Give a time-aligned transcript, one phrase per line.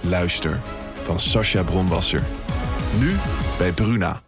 [0.00, 0.60] Luister
[1.02, 2.22] van Sascha Bronwasser.
[2.98, 3.16] Nu
[3.58, 4.22] bij Bruna.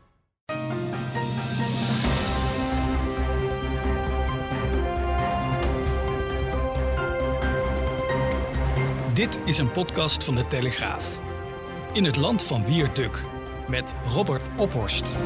[9.12, 11.20] Dit is een podcast van de Telegraaf.
[11.92, 13.22] In het land van Wierduk
[13.68, 15.16] met Robert Ophorst.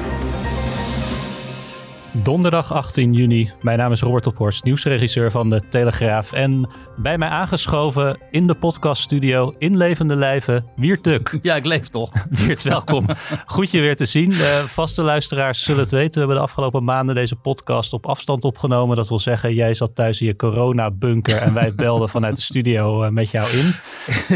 [2.23, 3.50] Donderdag 18 juni.
[3.60, 6.32] Mijn naam is Robert Ophorst, nieuwsregisseur van de Telegraaf.
[6.32, 11.37] En bij mij aangeschoven in de podcaststudio in levende lijven, Wiert Duk.
[11.42, 12.10] Ja, ik leef toch.
[12.30, 13.06] Wiert, welkom.
[13.46, 14.28] Goed je weer te zien.
[14.28, 16.12] De vaste luisteraars zullen het weten.
[16.12, 18.96] We hebben de afgelopen maanden deze podcast op afstand opgenomen.
[18.96, 23.02] Dat wil zeggen, jij zat thuis in je corona-bunker en wij belden vanuit de studio
[23.02, 23.74] eh, met jou in.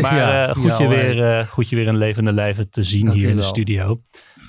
[0.00, 3.10] Maar Ja, eh, goed, je weer, eh, goed je weer in levende lijven te zien
[3.10, 4.00] hier in de studio.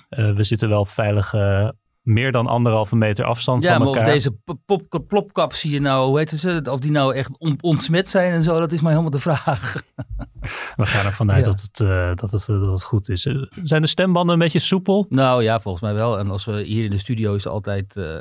[0.10, 1.74] Eh, we zitten wel op veilige
[2.10, 4.12] meer dan anderhalve meter afstand Ja, van maar of elkaar.
[4.12, 4.32] deze
[4.66, 8.34] pop- plopkap zie je nou, hoe heet ze, of die nou echt on- ontsmet zijn
[8.34, 9.74] en zo, dat is maar helemaal de vraag.
[10.76, 11.52] We gaan ervan uit Ja.
[11.52, 13.26] dat, het, eh, dat, het, eh, dat het goed is.
[13.26, 15.06] Eh, Zijn de stembanden een beetje soepel?
[15.10, 16.20] Nou ja, volgens mij wel.
[16.20, 18.18] En als we hier in de studio is altijd, eh,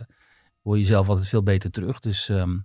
[0.63, 2.01] hoor je zelf altijd veel beter terug.
[2.01, 2.57] Dus ehm,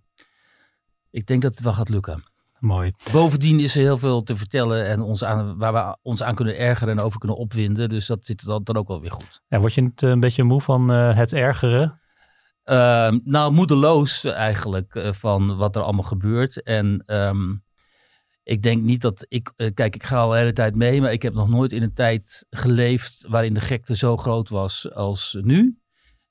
[1.12, 2.24] ik denk dat het wel gaat lukken.
[2.64, 2.94] Mooi.
[3.12, 6.58] Bovendien is er heel veel te vertellen en ons aan, waar we ons aan kunnen
[6.58, 7.90] ergeren en over kunnen opwinden.
[7.90, 9.42] Dus dat zit dan, dan ook wel weer goed.
[9.48, 12.02] Ja, word je niet eh, een beetje moe van eh, het ergeren?
[12.64, 16.62] Ehm, nou, moedeloos eigenlijk eh, van wat er allemaal gebeurt.
[16.62, 17.56] En ehm,
[18.44, 19.52] ik denk niet dat ik.
[19.74, 21.94] kijk, ik ga al de hele tijd mee, maar ik heb nog nooit in een
[21.94, 25.78] tijd geleefd waarin de gekte zo groot was als nu.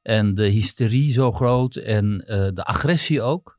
[0.02, 2.18] En de hysterie zo groot en
[2.54, 3.58] de agressie ook.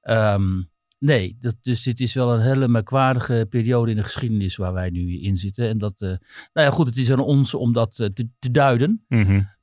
[0.00, 0.60] Ehm,
[1.00, 4.90] nee, dat, dus dit is wel een hele merkwaardige periode in de geschiedenis waar wij
[4.90, 5.68] nu in zitten.
[5.68, 6.08] En dat, eh,
[6.52, 9.04] nou ja, goed, het is aan ons om dat eh, te, te duiden.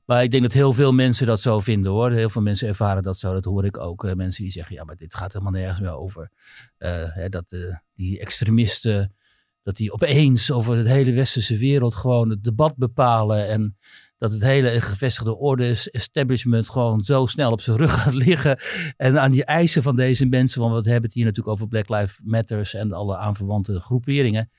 [0.04, 2.10] Maar ik denk dat heel veel mensen dat zo vinden hoor.
[2.10, 3.32] Heel veel mensen ervaren dat zo.
[3.32, 4.04] Dat hoor ik ook.
[4.04, 6.30] Eh, mensen die zeggen, ja, maar dit gaat helemaal nergens meer over.
[6.78, 7.56] Hè, dat
[7.94, 9.14] die extremisten,
[9.62, 13.48] dat die opeens over de hele westerse wereld gewoon het debat bepalen.
[13.48, 13.76] En
[14.18, 18.58] dat het hele gevestigde orde establishment gewoon zo snel op zijn rug gaat liggen.
[18.96, 21.88] En aan die eisen van deze mensen, want we hebben het hier natuurlijk over Black
[21.88, 24.50] Lives Matters en alle aanverwante groeperingen.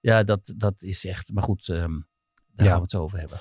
[0.00, 1.90] Ja, dat, dat is echt, maar goed, ehm,
[2.52, 2.70] daar Ja.
[2.70, 3.38] gaan we het zo over hebben.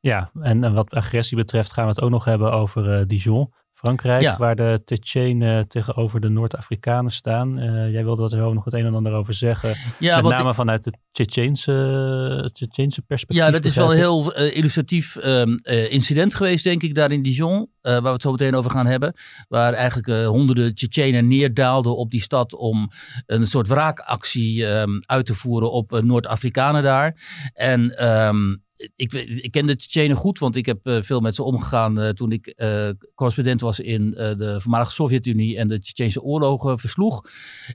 [0.00, 3.52] Ja, en, en wat agressie betreft gaan we het ook nog hebben over eh, Dijon,
[3.86, 4.36] Frankrijk, Ja.
[4.36, 7.58] waar de Tsjetsjenen tegenover de Noord-Afrikanen staan.
[7.58, 9.76] Eh, jij wilde er zo nog het een en ander over zeggen.
[9.98, 13.44] Ja, Met name vanuit het Tsjetsjeense, perspectief.
[13.44, 17.10] Ja, dat is wel een heel eh, illustratief ehm, eh, incident geweest, denk ik, daar
[17.10, 17.68] in Dijon.
[17.80, 19.14] waar we het zo meteen over gaan hebben.
[19.48, 22.90] Waar eigenlijk honderden Tsjetsjenen neerdaalden op die stad om
[23.26, 27.16] een soort wraakactie ehm, uit te voeren op Noord-Afrikanen daar.
[27.54, 28.54] En ehm,
[28.96, 32.08] ik, ik ken de Tsjetsjenen goed, want ik heb eh, veel met ze omgegaan eh,
[32.08, 37.22] toen ik eh, correspondent was in de voormalige Sovjet-Unie en de Tsjetsjense oorlogen versloeg.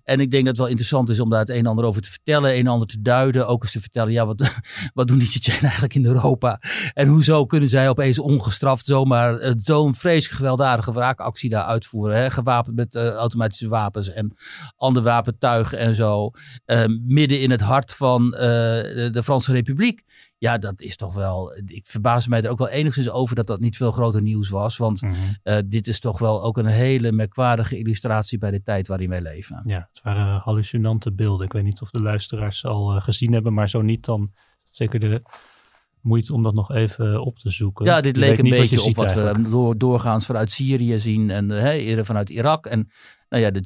[0.03, 2.01] En ik denk dat het wel interessant is om daar het een en ander over
[2.01, 3.47] te vertellen, een en ander te duiden.
[3.47, 4.55] Ook eens te vertellen, ja, wat,
[4.93, 6.61] wat doen die Tsjetsjenen eigenlijk in Europa?
[6.93, 12.17] En hoezo kunnen zij opeens ongestraft zomaar zo'n vreselijk gewelddadige wraakactie daar uitvoeren?
[12.17, 12.31] Hè?
[12.31, 14.35] Gewapend met automatische wapens en
[14.75, 16.31] ander wapentuig en zo.
[17.07, 20.03] midden in het hart van de Franse Republiek.
[20.41, 21.57] Ja, dat is toch wel.
[21.65, 24.77] Ik verbaas mij er ook wel enigszins over dat dat niet veel groter nieuws was.
[24.77, 25.13] Want Mhm.
[25.43, 29.21] eh, dit is toch wel ook een hele merkwaardige illustratie bij de tijd waarin wij
[29.21, 29.61] leven.
[29.65, 31.45] Ja, het waren hallucinante beelden.
[31.45, 34.31] Ik weet niet of de luisteraars al eh, gezien hebben, maar zo niet, dan
[34.63, 35.21] zeker de
[36.01, 37.85] moeite om dat nog even op te zoeken.
[37.85, 39.37] Ja, dit Je leek een wat beetje je op wat eigenlijk.
[39.37, 42.65] we door, doorgaans vanuit Syrië zien en eh, hè, eerder vanuit Irak.
[42.65, 42.89] En
[43.29, 43.63] nou ja, de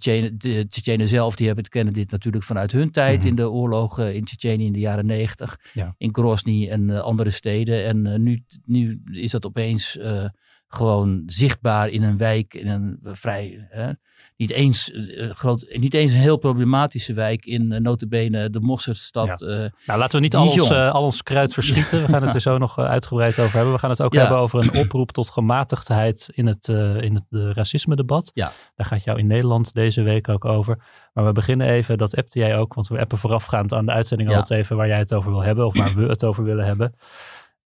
[0.69, 3.27] Tsjetsjenen- zelf, die hebben, kennen dit natuurlijk vanuit hun tijd Mhm.
[3.27, 5.57] in de oorlogen in Tsjetsjenië in de jaren negentig.
[5.73, 5.95] Ja.
[5.97, 7.85] In Grozny en eh, andere steden.
[7.85, 10.25] En eh, nu, nu is dat opeens eh,
[10.67, 13.67] gewoon zichtbaar in een wijk, in een vrij...
[14.37, 19.41] niet, eens, eh, groot, niet eens een heel problematische wijk in uh, notabene de Mosserstad.
[19.41, 19.47] eh,
[19.85, 22.01] Nou, laten we niet al ons, eh, al ons kruid verschieten.
[22.05, 23.73] We gaan het er zo nog eh, uitgebreid over hebben.
[23.73, 24.19] We gaan het ook Ja.
[24.19, 28.31] hebben over een oproep tot gematigdheid in het, eh, in het eh, racisme-debat.
[28.33, 28.51] Ja.
[28.75, 30.77] Daar gaat jou in Nederland deze week ook over.
[31.13, 34.29] Maar we beginnen even, dat appte jij ook, want we appen voorafgaand aan de uitzending
[34.29, 34.35] Ja.
[34.35, 36.93] altijd even waar jij het over wil hebben of waar we het over willen hebben.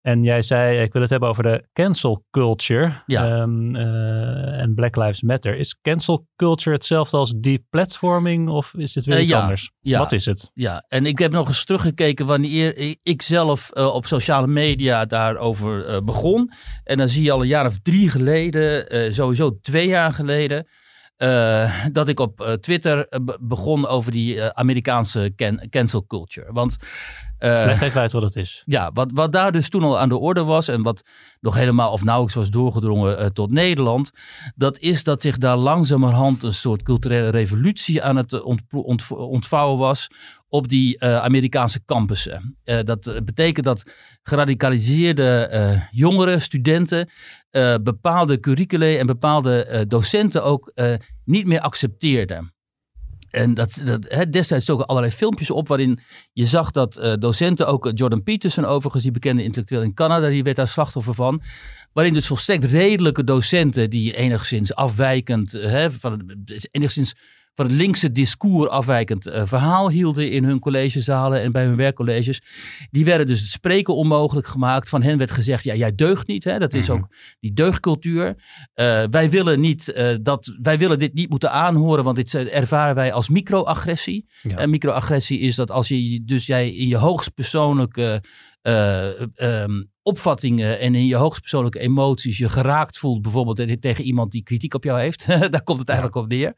[0.01, 3.25] En jij zei, ik wil het hebben over de cancel culture Ja.
[3.27, 5.57] ehm, eh, en Black Lives Matter.
[5.57, 9.41] Is cancel culture hetzelfde als deplatforming of is dit weer Eh, iets ja.
[9.41, 9.71] anders?
[9.79, 9.99] Ja.
[9.99, 10.51] Wat is het?
[10.53, 16.03] Ja, en ik heb nog eens teruggekeken wanneer ik zelf eh, op sociale media daarover
[16.03, 16.51] begon.
[16.83, 20.67] En dan zie je al een jaar of drie geleden, sowieso twee jaar geleden,
[21.19, 26.53] eh, dat ik op eh, Twitter eh, be- begon over die Amerikaanse can- cancel culture.
[26.53, 26.77] Want
[27.41, 28.63] Leg even uit wat het is.
[28.65, 31.03] ja, wat, wat daar dus toen al aan de orde was en wat
[31.39, 34.11] nog helemaal of nauwelijks was doorgedrongen tot Nederland,
[34.55, 38.41] dat is dat zich daar langzamerhand een soort culturele revolutie aan het
[39.11, 40.07] ontvouwen was
[40.49, 42.57] op die eh, Amerikaanse campussen.
[42.63, 43.83] Eh, dat eh, betekent dat
[44.23, 47.09] geradicaliseerde eh, jongeren, studenten,
[47.81, 50.73] bepaalde curricula en bepaalde docenten ook
[51.25, 52.53] niet meer accepteerden.
[53.29, 55.99] En dat, dat, hè, destijds stoken allerlei filmpjes op waarin
[56.33, 60.55] je zag dat docenten, ook Jordan Peterson overigens, die bekende intellectueel in Canada, die werd
[60.55, 61.41] daar slachtoffer van.
[61.93, 67.15] Waarin dus volstrekt redelijke docenten die enigszins afwijkend, hè, van, enigszins
[67.55, 72.41] van het linkse discours afwijkend eh, verhaal hielden in hun collegezalen en bij hun werkcolleges.
[72.91, 74.89] Die werden dus het spreken onmogelijk gemaakt.
[74.89, 76.43] Van hen werd gezegd, ja, jij deugt niet.
[76.43, 76.59] Hè?
[76.59, 76.97] Dat is Mhm.
[76.97, 77.07] ook
[77.39, 78.35] die deugdcultuur.
[78.73, 82.95] Eh, wij, willen niet, eh, dat, wij willen dit niet moeten aanhoren, want dit ervaren
[82.95, 84.27] wij als microagressie.
[84.41, 84.57] Ja.
[84.57, 88.23] En microagressie is dat als je dus jij in je hoogstpersoonlijke eh,
[88.61, 94.43] ehm, opvattingen en in je hoogstpersoonlijke emoties je geraakt voelt, bijvoorbeeld eh, tegen iemand die
[94.43, 95.27] kritiek op jou heeft.
[95.51, 96.53] Daar komt het eigenlijk op neer.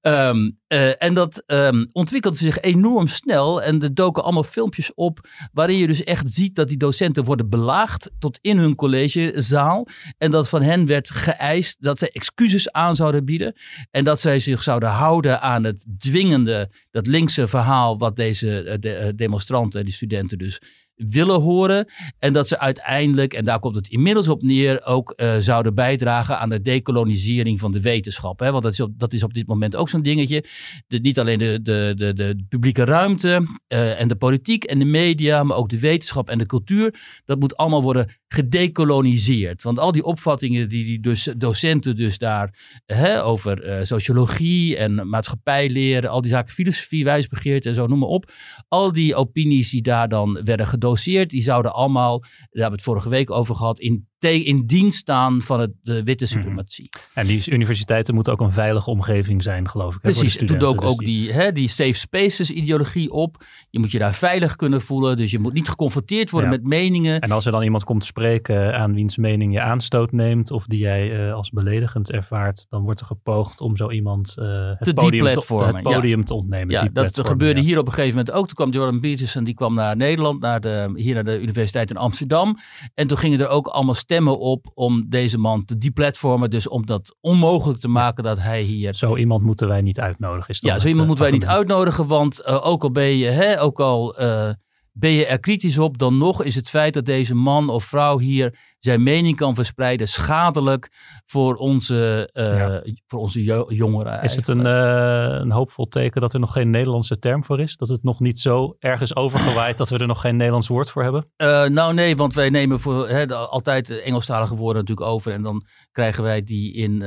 [0.00, 5.28] Ehm, eh, en dat ehm, ontwikkelde zich enorm snel en er doken allemaal filmpjes op
[5.52, 9.86] waarin je dus echt ziet dat die docenten worden belaagd tot in hun collegezaal
[10.18, 13.56] en dat van hen werd geëist dat zij excuses aan zouden bieden
[13.90, 18.78] en dat zij zich zouden houden aan het dwingende, dat linkse verhaal wat deze eh,
[18.80, 20.60] de, eh, demonstranten, die studenten dus
[20.96, 21.92] willen horen.
[22.18, 26.38] En dat ze uiteindelijk, en daar komt het inmiddels op neer, ook eh, zouden bijdragen
[26.38, 28.38] aan de decolonisering van de wetenschap.
[28.38, 28.50] Hè?
[28.50, 30.44] Want dat is, op, dat is op dit moment ook zo'n dingetje.
[30.88, 35.42] Niet alleen de, de, de, de publieke ruimte eh, en de politiek en de media,
[35.42, 36.94] maar ook de wetenschap en de cultuur.
[37.24, 39.62] Dat moet allemaal worden gedecoloniseerd.
[39.62, 45.08] Want al die opvattingen die die dus, docenten dus daar hè, over eh, sociologie en
[45.08, 48.32] maatschappijleren, al die zaken, filosofie, wijsbegeerte en zo, noem maar op.
[48.68, 52.82] Al die opinies die daar dan werden gedoseerd, die zouden allemaal, daar hebben we het
[52.82, 56.88] vorige week over gehad, in, in dienst staan van het, de witte suprematie.
[57.14, 60.00] En die universiteiten moeten ook een veilige omgeving zijn, geloof ik.
[60.00, 60.68] Precies, het doet studenten.
[60.68, 63.44] ook, Dus ook die, hè, die safe spaces ideologie op.
[63.70, 66.56] Je moet je daar veilig kunnen voelen, dus je moet niet geconfronteerd worden Ja.
[66.56, 67.20] met meningen.
[67.20, 70.78] En als er dan iemand komt spreken aan wiens mening je aanstoot neemt of die
[70.78, 74.94] jij eh, als beledigend ervaart, dan wordt er gepoogd om zo iemand eh, het, Te
[74.94, 76.70] podium te, het podium te ontnemen.
[76.70, 77.66] Ja, dat gebeurde ja.
[77.66, 78.46] hier op een gegeven moment ook.
[78.46, 81.96] Toen kwam Jordan Peterson, die kwam naar Nederland, naar de, hier naar de Universiteit in
[81.96, 82.58] Amsterdam.
[82.94, 86.50] En toen gingen er ook allemaal stemmen op om deze man te deplatformen.
[86.50, 88.94] Dus om dat onmogelijk te maken dat hij hier...
[88.94, 90.50] Zo iemand moeten wij niet uitnodigen.
[90.50, 93.26] Is Ja, zo iemand eh, moeten wij niet uitnodigen, want eh, ook al ben je,
[93.26, 94.50] hè, ook al eh,
[94.92, 98.18] ben je er kritisch op, dan nog is het feit dat deze man of vrouw
[98.18, 100.88] hier zijn mening kan verspreiden schadelijk
[101.26, 102.82] voor onze, eh, Ja.
[103.06, 104.22] voor onze jo- jongeren.
[104.22, 107.76] Is het een, eh, een hoopvol teken dat er nog geen Nederlandse term voor is?
[107.76, 111.02] Dat het nog niet zo ergens overgewaaid dat we er nog geen Nederlands woord voor
[111.02, 111.26] hebben?
[111.36, 115.32] Eh, nou nee, want wij nemen voor, hè, de- altijd Engelstalige woorden natuurlijk over.
[115.32, 117.02] En dan krijgen wij die in,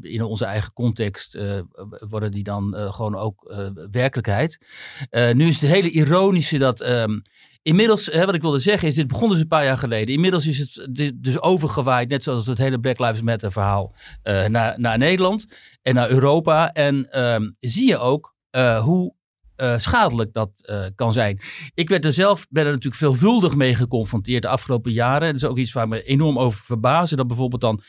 [0.00, 1.38] in onze eigen context,
[2.08, 3.54] worden die dan gewoon ook
[3.90, 4.58] werkelijkheid.
[5.10, 6.80] Nu is het hele ironische dat...
[6.80, 7.18] ehm,
[7.62, 10.14] Inmiddels, wat ik wilde zeggen is, dit begon dus een paar jaar geleden.
[10.14, 14.80] Inmiddels is het dus overgewaaid, net zoals het hele Black Lives Matter verhaal, eh, naar,
[14.80, 15.46] naar Nederland
[15.82, 16.72] en naar Europa.
[16.72, 19.14] En ehm, zie je ook eh, hoe
[19.62, 21.40] eh, schadelijk dat eh, kan zijn.
[21.74, 25.26] Ik werd er zelf, ben er natuurlijk veelvuldig mee geconfronteerd de afgelopen jaren.
[25.26, 27.16] Dat is ook iets waar me enorm over verbazen.
[27.16, 27.82] Dat bijvoorbeeld dan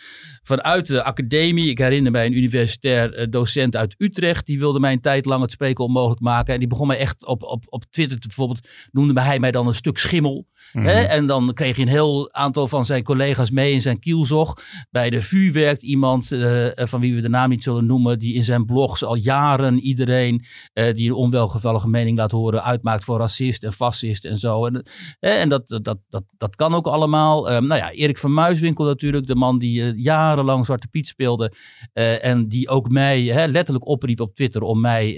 [0.44, 4.92] vanuit de academie, ik herinner mij een universitair eh, docent uit Utrecht, die wilde mij
[4.92, 6.54] een tijd lang het spreken onmogelijk maken.
[6.54, 9.68] En die begon mij echt op, op, op Twitter, te- bijvoorbeeld noemde hij mij dan
[9.68, 10.48] een stuk schimmel.
[10.74, 10.86] Mhm.
[10.86, 11.02] Hè?
[11.02, 14.62] En dan kreeg hij een heel aantal van zijn collega's mee in zijn kielzog.
[14.92, 16.28] Bij de VU werkt iemand,
[16.76, 20.46] van wie we de naam niet zullen noemen, die in zijn blogs al jaren iedereen
[20.74, 21.16] die een
[21.64, 24.66] onwelgevallige mening laat horen, uitmaakt voor racist en fascist en zo.
[24.66, 24.84] En,
[25.20, 27.50] eh, dat, dat, dat, dat kan ook allemaal.
[27.50, 31.54] Ehm, nou ja, Erik van Muiswinkel natuurlijk, de man die eh, jarenlang Zwarte Piet speelde.
[31.94, 35.14] eh, en die ook mij letterlijk opriep op Twitter om mij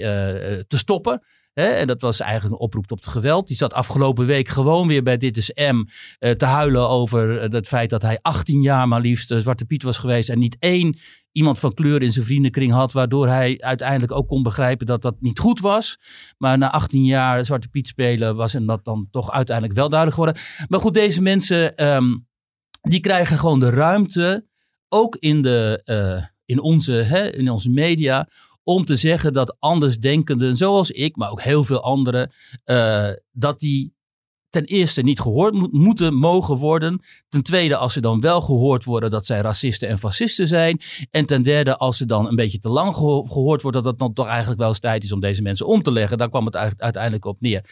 [0.68, 1.22] te stoppen.
[1.54, 3.46] En dat was eigenlijk een oproep tot geweld.
[3.46, 5.84] Die zat afgelopen week gewoon weer bij Dit is M
[6.36, 10.28] te huilen over het feit dat hij 18 jaar maar liefst Zwarte Piet was geweest.
[10.28, 10.98] En niet één
[11.36, 15.20] iemand van kleur in zijn vriendenkring had, waardoor hij uiteindelijk ook kon begrijpen dat dat
[15.20, 15.98] niet goed was.
[16.38, 20.18] Maar na 18 jaar Zwarte Piet spelen was en dat dan toch uiteindelijk wel duidelijk
[20.18, 20.42] geworden.
[20.68, 22.16] Maar goed, deze mensen, ehm,
[22.80, 24.46] die krijgen gewoon de ruimte,
[24.88, 28.28] ook in, de, uh, in, onze, hè, in onze media,
[28.62, 32.32] om te zeggen dat andersdenkenden, zoals ik, maar ook heel veel anderen,
[32.64, 33.95] uh, dat die
[34.56, 37.00] ten eerste niet gehoord moeten mogen worden.
[37.28, 40.80] Ten tweede, als ze dan wel gehoord worden, dat zij racisten en fascisten zijn.
[41.10, 44.12] En ten derde, als ze dan een beetje te lang gehoord wordt, dat het dan
[44.12, 46.18] toch eigenlijk wel eens tijd is om deze mensen om te leggen.
[46.18, 47.64] Daar kwam het uiteindelijk op neer.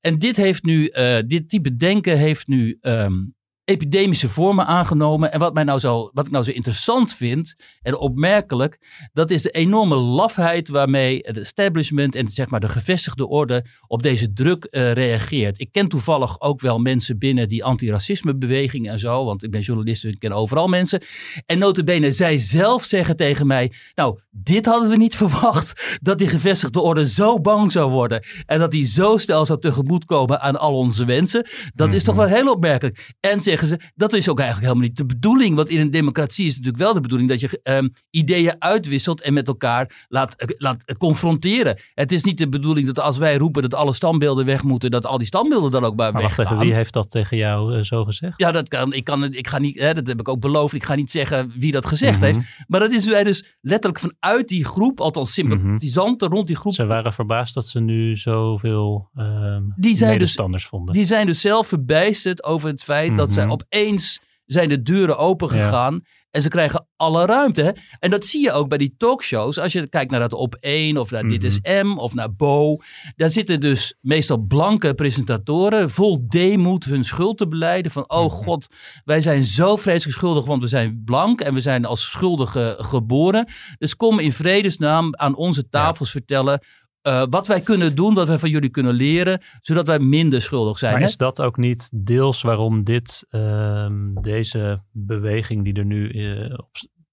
[0.00, 5.32] En dit heeft nu, uh, dit type denken heeft nu um, epidemische vormen aangenomen.
[5.32, 8.78] En wat, mij nou zo, wat ik nou zo interessant vind en opmerkelijk,
[9.12, 14.02] dat is de enorme lafheid waarmee het establishment en zeg maar de gevestigde orde op
[14.02, 15.60] deze druk uh, reageert.
[15.60, 20.04] Ik ken toevallig ook wel mensen binnen die antiracismebeweging en zo, want ik ben journalist
[20.04, 21.02] en ik ken overal mensen.
[21.46, 26.28] En notabene, zij zelf zeggen tegen mij, nou, dit hadden we niet verwacht, dat die
[26.28, 30.76] gevestigde orde zo bang zou worden en dat die zo snel zou tegemoetkomen aan al
[30.76, 31.46] onze wensen.
[31.74, 32.24] Dat is toch mhm.
[32.24, 33.14] wel heel opmerkelijk.
[33.20, 35.56] En zeggen ze, dat is ook eigenlijk helemaal niet de bedoeling.
[35.56, 39.20] Want in een democratie is het natuurlijk wel de bedoeling dat je um, ideeën uitwisselt
[39.20, 41.80] en met elkaar laat, uh, laat confronteren.
[41.94, 45.06] Het is niet de bedoeling dat als wij roepen dat alle standbeelden weg moeten, dat
[45.06, 47.82] al die standbeelden dan ook bij maar weg wacht wie heeft dat tegen jou uh,
[47.82, 48.34] zo gezegd?
[48.36, 48.92] Ja, dat kan.
[48.92, 50.74] Ik, kan, ik ga niet, hè, dat heb ik ook beloofd.
[50.74, 52.34] Ik ga niet zeggen wie dat gezegd mm -hmm.
[52.34, 52.64] heeft.
[52.66, 56.32] Maar dat is wij dus letterlijk vanuit die groep, althans sympathisanten mm -hmm.
[56.32, 56.72] rond die groep.
[56.72, 60.94] Ze waren verbaasd dat ze nu zoveel um, die zijn dus, vonden.
[60.94, 63.26] Die zijn dus zelf verbijsterd over het feit mm -hmm.
[63.26, 65.94] dat zij opeens zijn de deuren open gegaan.
[65.94, 66.10] Ja.
[66.30, 67.62] En ze krijgen alle ruimte.
[67.62, 67.70] Hè?
[67.98, 69.58] En dat zie je ook bij die talkshows.
[69.58, 71.38] Als je kijkt naar dat op 1 of naar mm -hmm.
[71.38, 72.76] Dit is M of naar Bo.
[73.16, 75.90] Daar zitten dus meestal blanke presentatoren.
[75.90, 77.92] Vol deemoed hun schuld te beleiden.
[77.92, 78.66] Van oh god,
[79.04, 80.44] wij zijn zo vreselijk schuldig.
[80.44, 83.48] Want we zijn blank en we zijn als schuldigen geboren.
[83.78, 86.18] Dus kom in vredesnaam aan onze tafels ja.
[86.18, 86.60] vertellen
[87.02, 90.78] uh, wat wij kunnen doen, wat wij van jullie kunnen leren, zodat wij minder schuldig
[90.78, 90.92] zijn.
[90.92, 91.06] Maar hè?
[91.06, 93.86] is dat ook niet deels waarom dit, uh,
[94.20, 96.68] deze beweging die er nu uh, op,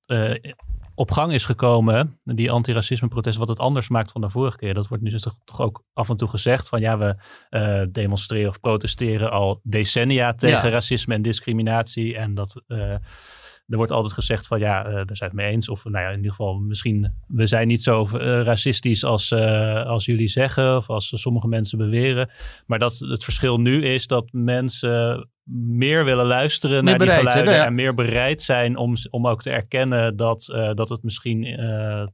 [0.08, 0.54] uh,
[0.96, 4.74] op, gang is gekomen, die antiracisme-protest, wat het anders maakt van de vorige keer?
[4.74, 8.50] Dat wordt nu dus toch, toch ook af en toe gezegd van ja, we demonstreren
[8.50, 10.70] of protesteren al decennia tegen ja.
[10.70, 12.64] racisme en discriminatie en dat
[13.70, 15.70] er wordt altijd gezegd van ja, uh, daar zijn het mee eens.
[15.70, 19.86] Of nou ja, in ieder geval misschien, we zijn niet zo uh, racistisch als, uh,
[19.86, 20.78] als jullie zeggen.
[20.78, 22.32] Of als sommige mensen beweren.
[22.66, 25.30] Maar dat het verschil nu is dat mensen
[25.68, 27.54] meer willen luisteren meer naar die geluiden.
[27.54, 27.66] Ja.
[27.66, 31.60] En meer bereid zijn om, om ook te erkennen dat, dat het misschien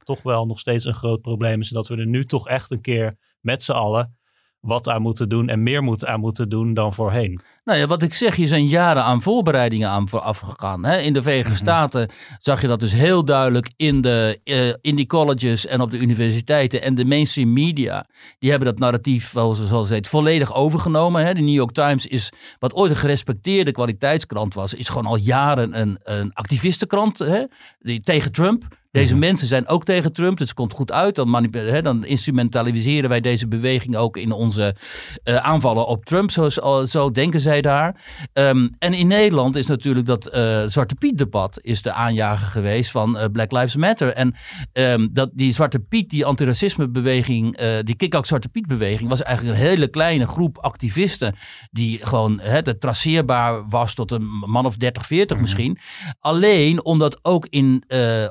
[0.03, 1.67] toch wel nog steeds een groot probleem is.
[1.67, 4.17] En dat we er nu toch echt een keer met z'n allen
[4.65, 7.41] wat aan moeten doen en meer moet aan moeten doen dan voorheen.
[7.63, 10.85] Nou ja, wat ik zeg, je zijn jaren aan voorbereidingen aan vooraf gegaan.
[10.85, 10.97] Hè?
[10.97, 11.65] In de Verenigde mm -hmm.
[11.65, 15.91] Staten zag je dat dus heel duidelijk in, de, uh, in die colleges en op
[15.91, 18.07] de universiteiten en de mainstream media.
[18.39, 21.25] Die hebben dat narratief, zoals het heet, volledig overgenomen.
[21.25, 21.33] Hè?
[21.33, 25.79] De New York Times is, wat ooit een gerespecteerde kwaliteitskrant was, is gewoon al jaren
[25.79, 27.43] een, een activistenkrant hè?
[27.79, 28.63] Die, tegen Trump.
[28.95, 29.19] Deze -hmm.
[29.19, 31.15] mensen zijn ook tegen Trump, dus het komt goed uit.
[31.15, 34.75] Dan, hè, dan instrumentaliseren wij deze beweging ook in onze
[35.23, 36.31] uh, aanvallen op Trump.
[36.31, 36.49] Zo,
[36.85, 37.95] zo denken zij daar.
[38.33, 42.91] Um, en in Nederland is natuurlijk dat uh, Zwarte Piet debat is de aanjager geweest
[42.91, 44.13] van uh, Black Lives Matter.
[44.13, 44.35] En
[44.73, 49.65] um, dat die Zwarte Piet, die antiracismebeweging, die kick-out Zwarte Piet beweging, was eigenlijk een
[49.65, 51.35] hele kleine groep activisten
[51.71, 55.41] die gewoon het traceerbaar was tot een man of 30, 40 mm -hmm.
[55.41, 55.79] misschien.
[56.19, 57.83] Alleen omdat ook in,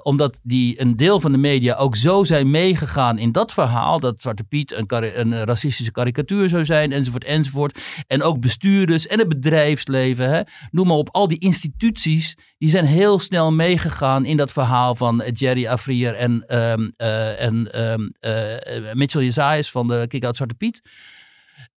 [0.03, 4.01] omdat die die een deel van de media ook zo zijn meegegaan in dat verhaal.
[4.01, 7.79] Dat Zwarte Piet een, een racistische karikatuur zou zijn, enzovoort, enzovoort.
[8.07, 10.31] En ook bestuurders en het bedrijfsleven.
[10.31, 10.43] Hè.
[10.71, 15.23] Noem maar op, al die instituties, die zijn heel snel meegegaan in dat verhaal van
[15.33, 20.83] Jerry Afrier en, um, uh, en um, uh, Mitchell Jezaes van de Kick-Out Zwarte Piet.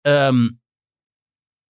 [0.01, 0.59] Um,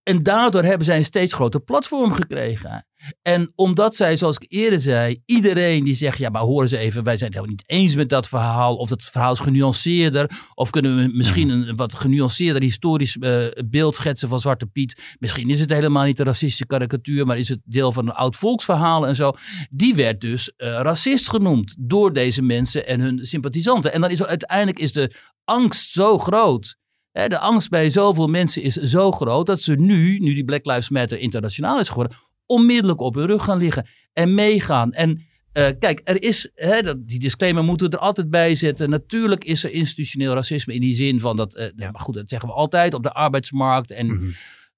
[0.04, 2.87] en daardoor hebben zij een steeds groter platform gekregen.
[3.22, 7.04] En omdat zij, zoals ik eerder zei, iedereen die zegt: ja, maar horen ze even,
[7.04, 8.76] wij zijn het helemaal niet eens met dat verhaal.
[8.76, 10.32] Of dat verhaal is genuanceerder.
[10.54, 15.16] Of kunnen we misschien een wat genuanceerder historisch uh, beeld schetsen van Zwarte Piet.
[15.20, 18.36] Misschien is het helemaal niet een racistische karikatuur, maar is het deel van een oud
[18.36, 19.34] volksverhaal en zo.
[19.70, 23.94] Die werd dus uh, racist genoemd door deze mensen en hun sympathisanten.
[23.94, 26.78] En dan is er, uiteindelijk is de angst zo groot
[27.26, 30.90] de angst bij zoveel mensen is zo groot dat ze nu, nu die Black Lives
[30.90, 34.92] Matter internationaal is geworden, onmiddellijk op hun rug gaan liggen en meegaan.
[34.92, 35.22] En
[35.54, 38.90] uh, kijk, er is, hè, die disclaimer moeten we er altijd bij zetten.
[38.90, 41.92] Natuurlijk is er institutioneel racisme in die zin van dat, uh, ja.
[41.92, 43.92] maar goed, dat zeggen we altijd op de arbeidsmarkt.
[43.92, 44.34] En, mm -hmm.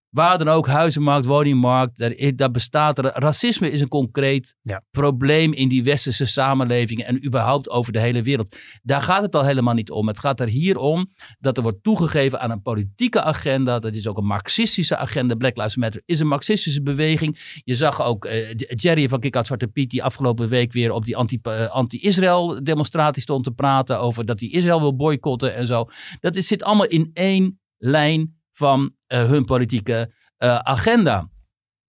[0.10, 3.06] Waar dan ook, huizenmarkt, woningmarkt, daar, daar bestaat er.
[3.14, 4.82] Racisme is een concreet Ja.
[4.92, 8.56] probleem in die westerse samenlevingen en überhaupt over de hele wereld.
[8.82, 10.08] Daar gaat het al helemaal niet om.
[10.08, 13.80] Het gaat er hier om dat er wordt toegegeven aan een politieke agenda.
[13.80, 15.36] Dat is ook een marxistische agenda.
[15.36, 17.62] Black Lives Matter is een marxistische beweging.
[17.64, 21.16] Je zag ook eh, Jerry van Kik Zwarte Piet die afgelopen week weer op die
[21.42, 25.86] eh, anti-Israël demonstratie stond te praten over dat hij Israël wil boycotten en zo.
[26.20, 31.30] Dat is, zit allemaal in één lijn van eh, hun politieke eh, agenda.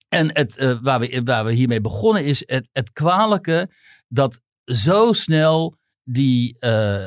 [0.08, 3.70] En het, eh, waar, we, waar we hiermee begonnen is het, het kwalijke
[4.08, 6.56] dat zo snel die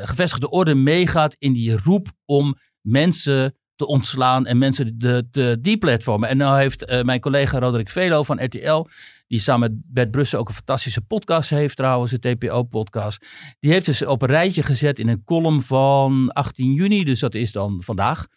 [0.03, 6.29] gevestigde orde meegaat in die roep om mensen te ontslaan en mensen de, te deplatformen.
[6.29, 8.86] En nou heeft mijn collega Roderick Velo van RTL,
[9.27, 13.25] die samen met Bert Brussen ook een fantastische podcast heeft trouwens, de TPO-podcast.
[13.60, 17.36] Die heeft dus op een rijtje gezet in een column van 18 juni, dus dat
[17.36, 18.27] is dan vandaag.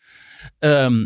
[0.59, 1.04] Ehm,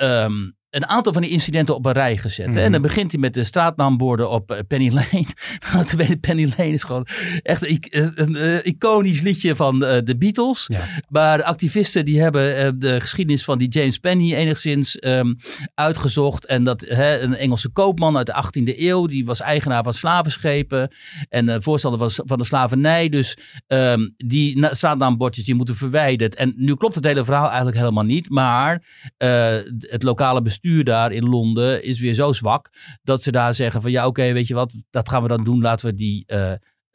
[0.00, 2.46] um, een aantal van die incidenten op een rij gezet.
[2.46, 2.52] hè.
[2.52, 2.60] Mhm.
[2.60, 5.26] En dan begint hij met de straatnaamborden op eh, Penny Lane.
[5.74, 7.06] Want Penny Lane is gewoon
[7.42, 10.64] echt een, een, eh, iconisch liedje van eh, de Beatles.
[10.66, 10.80] Ja.
[11.08, 15.34] Maar de activisten die hebben eh, de geschiedenis van die James Penny enigszins ehm,
[15.74, 16.46] uitgezocht.
[16.46, 20.94] En dat hè, een Engelse koopman uit de 18e eeuw, die was eigenaar van slavenschepen.
[21.28, 23.08] En eh, voorstander was van de slavernij.
[23.08, 26.34] Dus ehm, die na- straatnaambordjes die moeten verwijderd.
[26.34, 28.28] En nu klopt het hele verhaal eigenlijk helemaal niet.
[28.30, 28.82] Maar
[29.16, 30.54] eh, het lokale bestuur
[30.84, 32.70] daar in Londen is weer zo zwak.
[33.02, 35.60] Dat ze daar zeggen van ja oké weet je wat, dat gaan we dan doen.
[35.60, 36.24] Laten we die...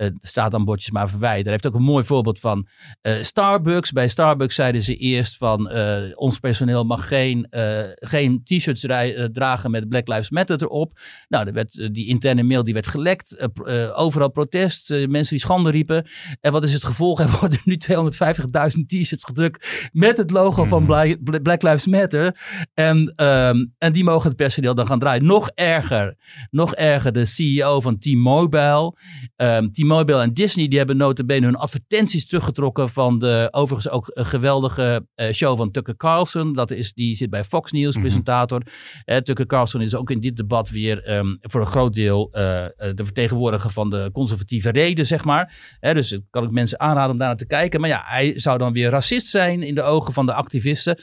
[0.02, 1.44] eh eh, straataanbordjes maar verwijderen.
[1.44, 2.68] Hij heeft ook een mooi voorbeeld van
[3.02, 3.92] eh, Starbucks.
[3.92, 7.48] Bij Starbucks zeiden ze eerst van eh, ons personeel mag geen,
[7.96, 8.86] geen t-shirts
[9.34, 11.00] dragen met Black Lives Matter erop.
[11.28, 13.50] Nou, er werd, die interne mail die werd gelekt.
[13.96, 14.90] Overal protest.
[14.90, 16.08] mensen die schande riepen.
[16.40, 17.20] En wat is het gevolg?
[17.20, 22.36] Er worden nu 250.000 t-shirts gedrukt met het logo van Bla- Bla- Black Lives Matter.
[22.74, 25.26] En, ehm, en die mogen het personeel dan gaan draaien.
[25.26, 26.16] Nog erger,
[26.50, 28.96] nog erger, de CEO van T-Mobile.
[29.36, 34.26] Ehm T-Mobile en Disney die hebben notabene hun advertenties teruggetrokken van de overigens ook een
[34.26, 36.54] geweldige eh, show van Tucker Carlson.
[36.54, 38.04] Dat is, die zit bij Fox News, Mhm.
[38.04, 38.62] presentator.
[39.06, 42.42] Eh, Tucker Carlson is ook in dit debat weer ehm, voor een groot deel eh,
[42.76, 45.76] de vertegenwoordiger van de conservatieve reden, zeg maar.
[45.80, 47.80] Hè, dus ik kan ik mensen aanraden om daar naar te kijken.
[47.80, 51.00] Maar ja, hij zou dan weer racist zijn in de ogen van de activisten.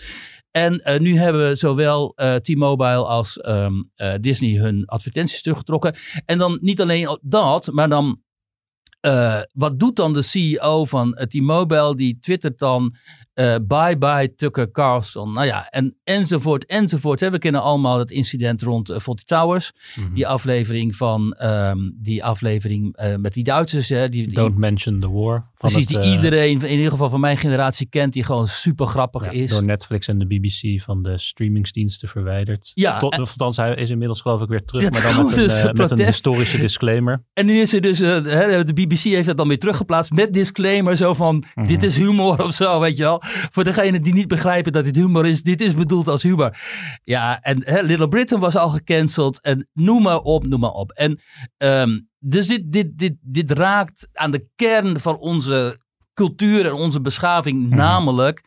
[0.51, 5.95] En nu hebben zowel eh, T-Mobile als ehm, eh, Disney hun advertenties teruggetrokken.
[6.25, 8.27] En dan niet alleen dat, maar dan.
[9.01, 11.97] Eh, wat doet dan de CEO van T-Mobile?
[11.97, 12.95] Die twittert dan.
[13.39, 15.33] Eh, bye bye Tucker Carlson.
[15.33, 17.21] Nou ja, en, enzovoort, enzovoort.
[17.21, 19.73] Hè, We kennen allemaal het incident rond uh, Towers.
[19.95, 20.15] Mhm.
[20.15, 21.33] Die aflevering van.
[21.33, 23.89] ehm, die aflevering eh, met die Duitsers.
[23.89, 25.47] Hè, die, die, Don't mention the war.
[25.55, 28.13] Van precies, het, die iedereen, in ieder geval van mijn generatie, kent.
[28.13, 29.51] Die gewoon super grappig ja, is.
[29.51, 32.71] Door Netflix en de BBC van de streamingsdiensten verwijderd.
[32.75, 34.83] Ja, Tot, en- of althans, hij is inmiddels geloof ik weer terug.
[34.83, 37.23] Ja, maar dan met een, eh, met een historische disclaimer.
[37.33, 40.97] En nu is er dus, hè, de BBC heeft dat dan weer teruggeplaatst met disclaimer.
[40.97, 41.67] Zo van, Mhm.
[41.67, 43.23] dit is humor of zo, weet je wel.
[43.29, 46.59] Voor degenen die niet begrijpen dat dit humor is, dit is bedoeld als humor.
[47.05, 49.41] Ja, en hè, Little Britain was al gecanceld.
[49.41, 50.91] En noem maar op, noem maar op.
[50.91, 51.21] En
[51.57, 55.81] ehm, dus dit, dit, dit, dit raakt aan de kern van onze
[56.15, 57.67] cultuur en onze beschaving.
[57.67, 57.77] Mhm.
[57.77, 58.45] Namelijk,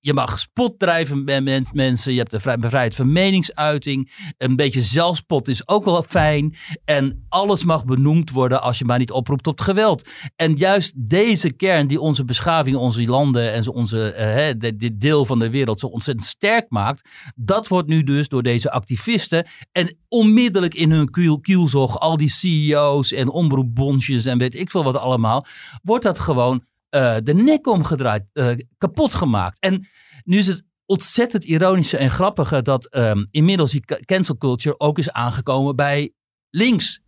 [0.00, 2.12] je mag spot drijven met men- mensen.
[2.12, 4.12] Je hebt de vrij- vrijheid van meningsuiting.
[4.38, 6.56] Een beetje zelfspot is ook wel fijn.
[6.84, 10.08] En alles mag benoemd worden als je maar niet oproept tot geweld.
[10.36, 15.38] En juist deze kern die onze beschaving, onze landen en onze, eh, dit, deel van
[15.38, 17.08] de wereld zo ontzettend sterk maakt.
[17.34, 22.30] Dat wordt nu dus door deze activisten en onmiddellijk in hun kiel, kielzog, al die
[22.30, 25.46] CEO's en omroepbonsjes en weet ik veel wat allemaal,
[25.82, 28.48] wordt dat gewoon eh, de nek omgedraaid, eh,
[28.78, 29.58] kapot gemaakt.
[29.60, 29.88] En
[30.24, 34.98] nu is het ontzettend ironische en grappige dat ehm, inmiddels die ca- cancel culture ook
[34.98, 36.12] is aangekomen bij
[36.50, 37.00] links.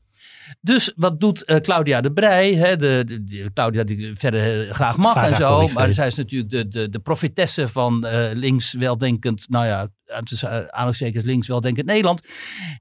[0.61, 2.55] Dus wat doet eh, Claudia de Brij?
[2.55, 5.59] Hè, de, de, de- Claudia die verder graag mag en zo.
[5.75, 9.89] Maar zij is natuurlijk de, de, de profetesse van eh, links weldenkend, nou ja,
[10.25, 12.21] tussen uh, aanhalingstekens links weldenkend Nederland.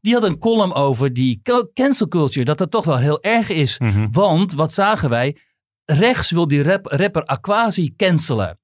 [0.02, 3.50] Die had een column over die ca- cancel culture, dat dat toch wel heel erg
[3.50, 3.80] is.
[3.80, 4.08] Mhm.
[4.12, 5.38] Want wat zagen wij?
[5.92, 8.56] Rechts wil die rap- rapper Aquasi cancelen.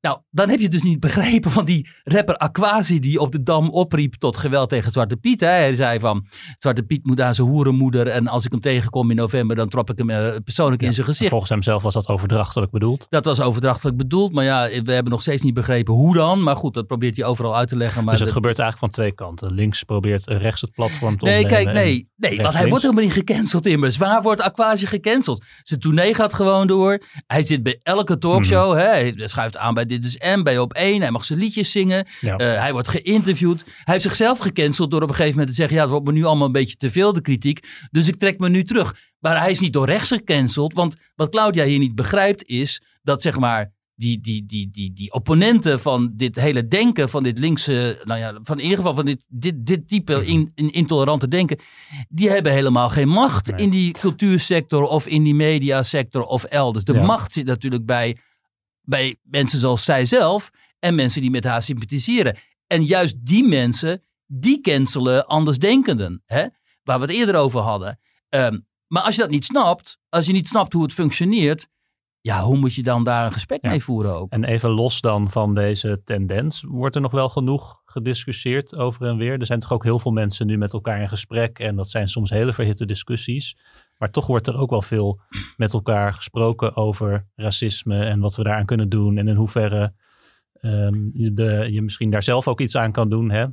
[0.00, 3.42] Nou, dan heb je het dus niet begrepen van die rapper Aquasi die op de
[3.42, 5.40] Dam opriep tot geweld tegen Zwarte Piet.
[5.40, 5.46] Hè.
[5.46, 6.26] Hij zei van,
[6.58, 9.90] Zwarte Piet moet aan zijn hoerenmoeder en als ik hem tegenkom in november dan trap
[9.90, 11.30] ik hem eh, persoonlijk in zijn gezicht.
[11.30, 13.06] Volgens hem zelf was dat overdrachtelijk bedoeld.
[13.08, 16.42] Dat was overdrachtelijk bedoeld, maar ja, we hebben nog steeds niet begrepen hoe dan.
[16.42, 18.04] Maar goed, dat probeert hij overal uit te leggen.
[18.04, 19.52] Maar dus het gebeurt eigenlijk van twee kanten.
[19.52, 22.08] Links probeert rechts het platform te Nee, kijk, nee.
[22.16, 23.96] Nee, want hij wordt helemaal niet gecanceld immers.
[23.96, 25.44] Waar wordt Aquasi gecanceld?
[25.62, 27.02] Zijn tournee gaat gewoon door.
[27.26, 28.70] Hij zit bij elke talkshow.
[28.70, 28.78] Mhm.
[28.78, 28.86] Hè?
[28.86, 31.00] Hij schuift aan bij dit Dit is M bij op één.
[31.00, 32.06] Hij mag zijn liedjes zingen.
[32.20, 32.36] Ja.
[32.36, 33.64] Eh, hij wordt geïnterviewd.
[33.64, 35.76] Hij heeft zichzelf gecanceld door op een gegeven moment te zeggen...
[35.76, 37.68] ja, het wordt me nu allemaal een beetje te veel, de kritiek.
[37.90, 38.96] Dus ik trek me nu terug.
[39.18, 40.72] Maar hij is niet door rechts gecanceld.
[40.74, 43.74] Want wat Claudia hier niet begrijpt is dat zeg maar...
[43.98, 48.38] Die, die, die, die, die opponenten van dit hele denken, van dit linkse, nou ja,
[48.42, 51.58] van in ieder geval van dit, dit, dit type in, in intolerante denken,
[52.08, 53.60] die hebben helemaal geen macht Nee.
[53.60, 56.84] in die cultuursector of in die mediasector of elders.
[56.84, 57.02] De Ja.
[57.02, 58.16] macht zit natuurlijk bij,
[58.86, 62.36] bij mensen zoals zij zelf en mensen die met haar sympathiseren.
[62.66, 66.46] En juist die mensen, die cancelen andersdenkenden, hè?
[66.82, 67.98] waar we het eerder over hadden.
[68.28, 71.68] Ehm, maar als je dat niet snapt, als je niet snapt hoe het functioneert,
[72.20, 73.70] ja, hoe moet je dan daar een gesprek Ja.
[73.70, 74.32] mee voeren ook?
[74.32, 79.16] En even los dan van deze tendens, wordt er nog wel genoeg gediscussieerd over en
[79.16, 79.40] weer?
[79.40, 82.08] Er zijn toch ook heel veel mensen nu met elkaar in gesprek en dat zijn
[82.08, 83.56] soms hele verhitte discussies.
[83.98, 85.20] Maar toch wordt er ook wel veel
[85.56, 89.92] met elkaar gesproken over racisme en wat we daaraan kunnen doen en in hoeverre
[90.60, 93.30] ehm, je, de, je misschien daar zelf ook iets aan kan doen.
[93.30, 93.44] Hè?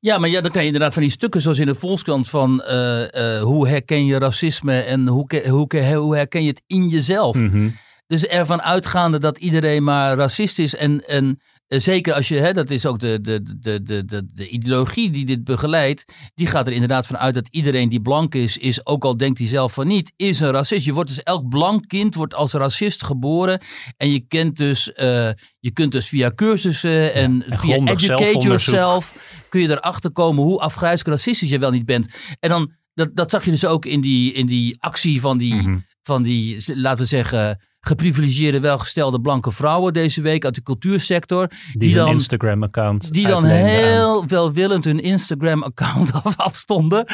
[0.00, 2.62] Ja, maar ja, dan krijg je inderdaad van die stukken zoals in de Volkskrant van
[2.62, 7.36] eh, eh, hoe herken je racisme en hoe, hoe, hoe herken je het in jezelf?
[7.36, 7.68] Mhm.
[8.06, 10.76] Dus ervan uitgaande dat iedereen maar racist is.
[10.76, 14.48] En, en zeker als je, hè, dat is ook de, de, de, de, de, de
[14.48, 16.04] ideologie die dit begeleidt.
[16.34, 19.38] Die gaat er inderdaad van uit dat iedereen die blank is, is ook al denkt
[19.38, 20.84] hij zelf van niet, is een racist.
[20.84, 23.60] Je wordt dus, elk blank kind wordt als racist geboren.
[23.96, 29.16] En je kent dus, eh, je kunt dus via cursussen en, en via educate yourself,
[29.48, 32.08] kun je erachter komen hoe afgrijzelijk racistisch je wel niet bent.
[32.40, 35.54] En dan, dat, dat zag je dus ook in die, in die actie van die,
[35.54, 35.78] Mhm.
[36.02, 41.48] van die, laten we zeggen, geprivilegeerde, welgestelde blanke vrouwen deze week uit de cultuursector.
[41.48, 47.06] Die, Die dan- Instagram-account Die dan aan- heel welwillend hun Instagram-account af- afstonden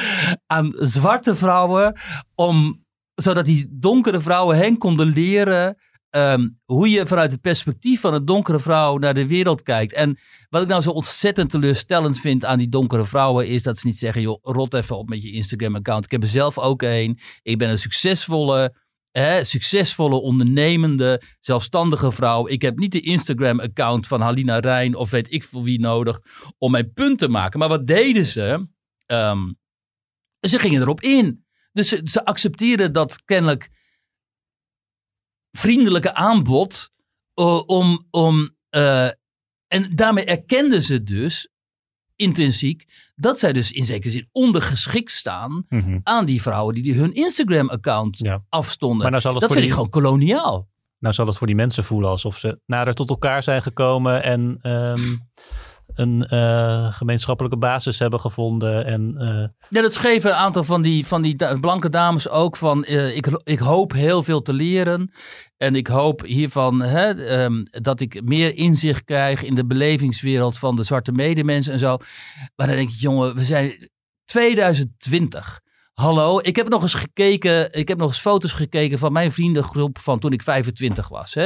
[0.47, 2.01] aan zwarte vrouwen.
[2.35, 5.77] Om, zodat die donkere vrouwen hen konden leren
[6.11, 9.93] ehm, hoe je vanuit het perspectief van een donkere vrouw naar de wereld kijkt.
[9.93, 13.87] En wat ik nou zo ontzettend teleurstellend vind aan die donkere vrouwen is dat ze
[13.87, 16.05] niet zeggen, joh, rot even op met je Instagram-account.
[16.05, 17.19] Ik heb er zelf ook een.
[17.43, 18.83] Ik ben een succesvolle
[19.43, 22.49] succesvolle, ondernemende, zelfstandige vrouw.
[22.49, 26.21] Ik heb niet de Instagram-account van Halina Rijn of weet ik veel wie nodig
[26.59, 27.59] om mijn punt te maken.
[27.59, 28.67] Maar wat deden ze?
[29.07, 29.53] Ehm,
[30.41, 31.45] ze gingen erop in.
[31.73, 33.71] Dus ze, ze accepteerden dat kennelijk
[35.51, 36.91] vriendelijke aanbod
[37.35, 39.11] eh, om, om eh,
[39.67, 41.49] en daarmee erkenden ze dus
[42.17, 42.85] intrinsiek
[43.17, 45.99] dat zij dus in zekere zin ondergeschikt staan Mhm.
[46.03, 48.43] aan die vrouwen die, die hun Instagram-account Ja.
[48.49, 48.99] afstonden.
[49.03, 50.69] Maar nou zal, het dat voor vind die, ik gewoon koloniaal.
[50.99, 54.59] nou zal het voor die mensen voelen alsof ze nader tot elkaar zijn gekomen en
[54.63, 55.17] ehm,
[55.95, 58.87] een eh, gemeenschappelijke basis hebben gevonden.
[58.87, 62.85] En eh, Ja, dat schreven een aantal van die, van die blanke dames ook van...
[62.85, 65.13] eh, ik, ik hoop heel veel te leren.
[65.57, 70.77] En ik hoop hiervan hè, ehm, dat ik meer inzicht krijg in de belevingswereld van
[70.77, 71.97] de zwarte medemens en zo.
[72.57, 73.91] Maar dan denk ik, jongen, we zijn
[74.25, 75.63] 2020.
[75.95, 79.99] Hallo, ik heb nog eens gekeken, ik heb nog eens foto's gekeken van mijn vriendengroep
[79.99, 81.35] van toen ik 25 was.
[81.35, 81.45] Hè?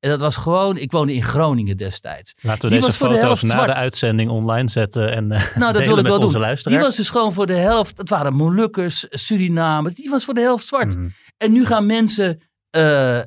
[0.00, 2.34] En dat was gewoon, ik woonde in Groningen destijds.
[2.40, 3.66] laten we Die deze de foto's helft na zwart.
[3.66, 6.40] de uitzending online zetten en eh, Nou, dat wil ik met wel onze doen.
[6.40, 6.76] luisteraars.
[6.78, 10.40] Die was dus gewoon voor de helft, het waren Molukkers, Suriname, die was voor de
[10.40, 10.96] helft zwart.
[10.96, 11.08] Mhm.
[11.36, 13.24] En nu gaan mensen eh, eh,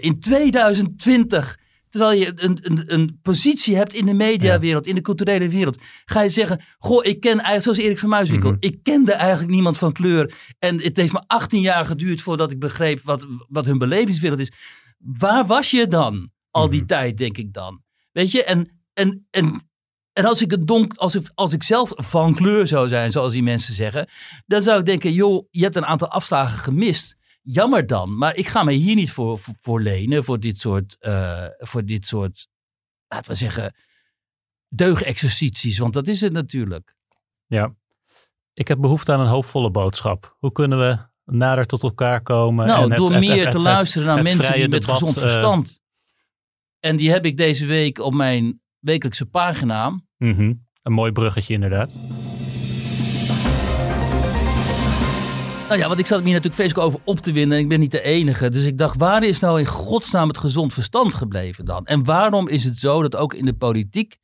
[0.00, 1.58] in 2020,
[1.98, 6.22] terwijl je een, een, een positie hebt in de mediawereld, in de culturele wereld, ga
[6.22, 8.58] je zeggen: Goh, ik ken eigenlijk, zoals Erik van Muiswinkel, Mhm.
[8.60, 10.34] ik kende eigenlijk niemand van kleur.
[10.58, 14.52] En het heeft me 18 jaar geduurd voordat ik begreep wat, wat hun belevingswereld is.
[14.98, 16.88] Waar was je dan al die Mhm.
[16.88, 17.82] tijd, denk ik dan?
[18.12, 19.66] Weet je, en, en, en
[20.12, 23.32] en als ik, het donk, als, ik, als ik zelf van kleur zou zijn, zoals
[23.32, 24.08] die mensen zeggen,
[24.46, 27.16] dan zou ik denken, joh, je hebt een aantal afslagen gemist.
[27.50, 30.96] Jammer dan, maar ik ga me hier niet voor, voor, voor lenen, voor dit soort,
[31.00, 32.48] eh, voor dit soort,
[33.08, 33.74] laten we zeggen,
[34.68, 36.96] deugexercities, want dat is het natuurlijk.
[37.46, 37.74] Ja.
[38.54, 40.36] Ik heb behoefte aan een hoopvolle boodschap.
[40.38, 42.66] Hoe kunnen we nader tot elkaar komen?
[42.66, 45.16] nou, en het- door het- meer het- te luisteren naar mensen die met debat, gezond
[45.16, 45.80] eh, verstand.
[46.80, 50.00] En die heb ik deze week op mijn wekelijkse pagina.
[50.16, 50.52] mhm.
[50.82, 51.96] Een mooi bruggetje inderdaad.
[55.68, 57.68] Nou ja, want ik zat me hier natuurlijk Facebook over op te winnen en ik
[57.68, 58.48] ben niet de enige.
[58.48, 61.86] Dus ik dacht, waar is nou in godsnaam het gezond verstand gebleven dan?
[61.86, 64.16] En waarom is het zo dat ook in de politiek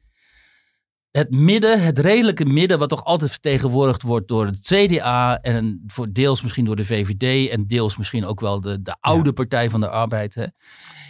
[1.10, 6.12] het midden, het redelijke midden, wat toch altijd vertegenwoordigd wordt door het CDA en voor
[6.12, 9.80] deels misschien door de VVD en deels misschien ook wel de, de oude Partij van
[9.80, 10.34] de Arbeid.
[10.34, 10.46] Hè?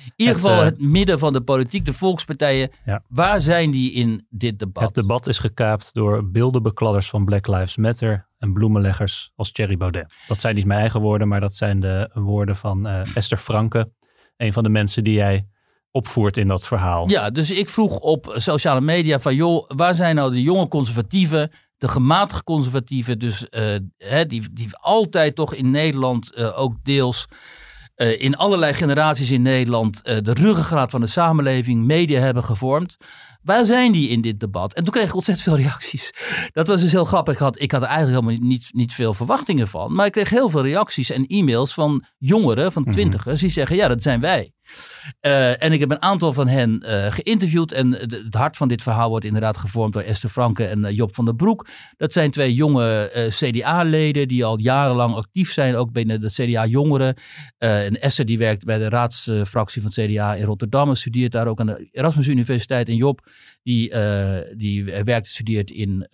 [0.05, 2.71] In ieder geval eh, het midden van de politiek, de volkspartijen.
[2.85, 3.03] Ja.
[3.09, 4.83] Waar zijn die in dit debat?
[4.83, 10.15] Het debat is gekaapt door beeldenbekladders van Black Lives Matter en bloemenleggers als Thierry Baudet.
[10.29, 13.93] Dat zijn niet mijn eigen woorden, maar dat zijn de woorden van eh, Esther Franke.
[14.37, 15.47] Een van de mensen die jij
[15.91, 17.09] opvoert in dat verhaal.
[17.09, 21.51] Ja, dus ik vroeg op sociale media van joh, waar zijn nou de jonge conservatieven,
[21.79, 27.27] de gematigd conservatieven, dus uh, hè, die, die altijd toch in Nederland uh, ook deels
[27.97, 32.97] uh, in allerlei generaties in Nederland de ruggengraat van de samenleving, media hebben gevormd.
[33.43, 34.75] Waar zijn die in dit debat?
[34.75, 36.15] En toen kreeg ik ontzettend veel reacties.
[36.53, 37.35] Dat was dus heel grappig.
[37.35, 39.95] Ik had, ik had er eigenlijk helemaal niet, niet veel verwachtingen van.
[39.95, 43.89] Maar ik kreeg heel veel reacties en e-mails van jongeren, van twintigers, die zeggen: ja,
[43.89, 44.54] dat zijn wij.
[45.21, 47.73] Uh, en ik heb een aantal van hen uh, geïnterviewd.
[47.73, 51.15] En het hart van dit verhaal wordt inderdaad gevormd door Esther Franke en uh, Job
[51.15, 51.67] van der Broek.
[51.97, 57.17] Dat zijn twee jonge CDA-leden die al jarenlang actief zijn, ook binnen de CDA-jongeren.
[57.59, 61.47] en Esther die werkt bij de raadsfractie van het CDA in Rotterdam en studeert daar
[61.47, 62.89] ook aan de Erasmus Universiteit.
[62.89, 63.29] En Job
[63.63, 63.95] die,
[64.57, 66.09] die werkt en studeert in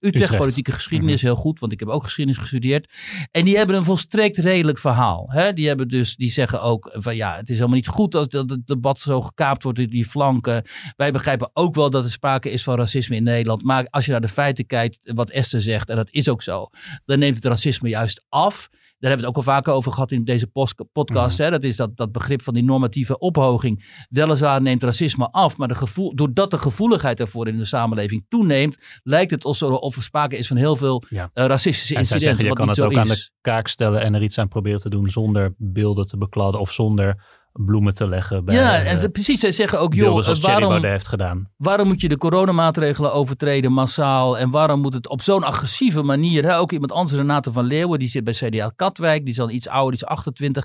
[0.00, 1.26] Utrecht, politieke geschiedenis, mhm.
[1.26, 2.92] heel goed, want ik heb ook geschiedenis gestudeerd.
[3.30, 5.26] En die hebben een volstrekt redelijk verhaal.
[5.30, 5.52] Hè?
[5.52, 8.50] Die, hebben dus, die zeggen ook van ja, het is helemaal niet goed als dat
[8.50, 10.64] het debat zo gekaapt wordt in die flanken.
[10.96, 13.62] Wij begrijpen ook wel dat er sprake is van racisme in Nederland.
[13.62, 16.68] Maar als je naar de feiten kijkt, wat Esther zegt, en dat is ook zo,
[17.04, 18.68] dan neemt het racisme juist af.
[18.98, 20.46] Daar hebben we het ook al vaker over gehad in deze
[20.92, 21.38] podcast.
[21.38, 21.42] Mhm.
[21.46, 21.50] hè?
[21.50, 24.06] Dat is dat, dat begrip van die normatieve ophoging.
[24.08, 29.00] Weliswaar neemt racisme af, maar de gevoel, doordat de gevoeligheid ervoor in de samenleving toeneemt,
[29.02, 31.30] lijkt het alsof er sprake is van heel veel ja.
[31.34, 32.28] uh, racistische en incidenten.
[32.28, 34.90] Zeggen, je kan het ook aan de kaak stellen en er iets aan proberen te
[34.90, 37.24] doen zonder beelden te bekladden of zonder
[37.58, 38.44] bloemen te leggen.
[38.44, 39.40] Bij, ja, en ze, precies.
[39.40, 41.50] Zij zeggen ook, joh, zoals waarom, heeft gedaan.
[41.56, 44.38] waarom moet je de coronamaatregelen overtreden massaal?
[44.38, 46.44] En waarom moet het op zo'n agressieve manier?
[46.44, 46.58] Hè?
[46.58, 49.24] Ook iemand anders, Renate van Leeuwen, die zit bij CDA Katwijk.
[49.24, 50.64] Die is al iets ouder, die is 28.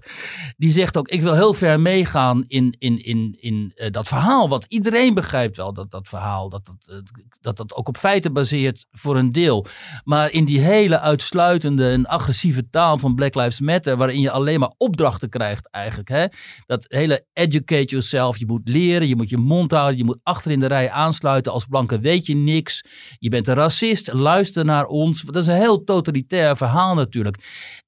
[0.58, 4.50] Die zegt ook, ik wil heel ver meegaan in, in, in, in uh, dat verhaal.
[4.50, 6.96] Want iedereen begrijpt wel dat dat verhaal, dat dat, uh,
[7.42, 9.66] dat dat ook op feiten baseert voor een deel.
[10.04, 14.60] Maar in die hele uitsluitende en agressieve taal van Black Lives Matter, waarin je alleen
[14.60, 16.10] maar opdrachten krijgt eigenlijk.
[16.10, 16.26] Hè?
[16.66, 18.38] Dat hele educate yourself.
[18.38, 21.52] Je moet leren, je moet je mond houden, je moet achter in de rij aansluiten.
[21.52, 22.86] Als blanke weet je niks.
[23.20, 25.22] Je bent een racist, luister naar ons.
[25.22, 27.38] Dat is een heel totalitair verhaal natuurlijk.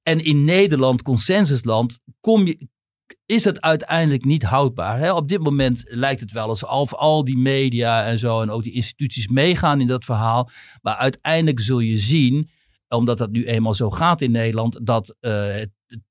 [0.02, 2.68] En in Nederland, consensusland, kom je,
[3.26, 5.14] is het uiteindelijk niet houdbaar.
[5.14, 8.72] Op dit moment lijkt het wel alsof al die media en zo en ook die
[8.72, 10.50] instituties meegaan in dat verhaal.
[10.82, 12.50] Maar uiteindelijk zul je zien,
[12.88, 15.62] omdat dat nu eenmaal zo gaat in Nederland, dat uh,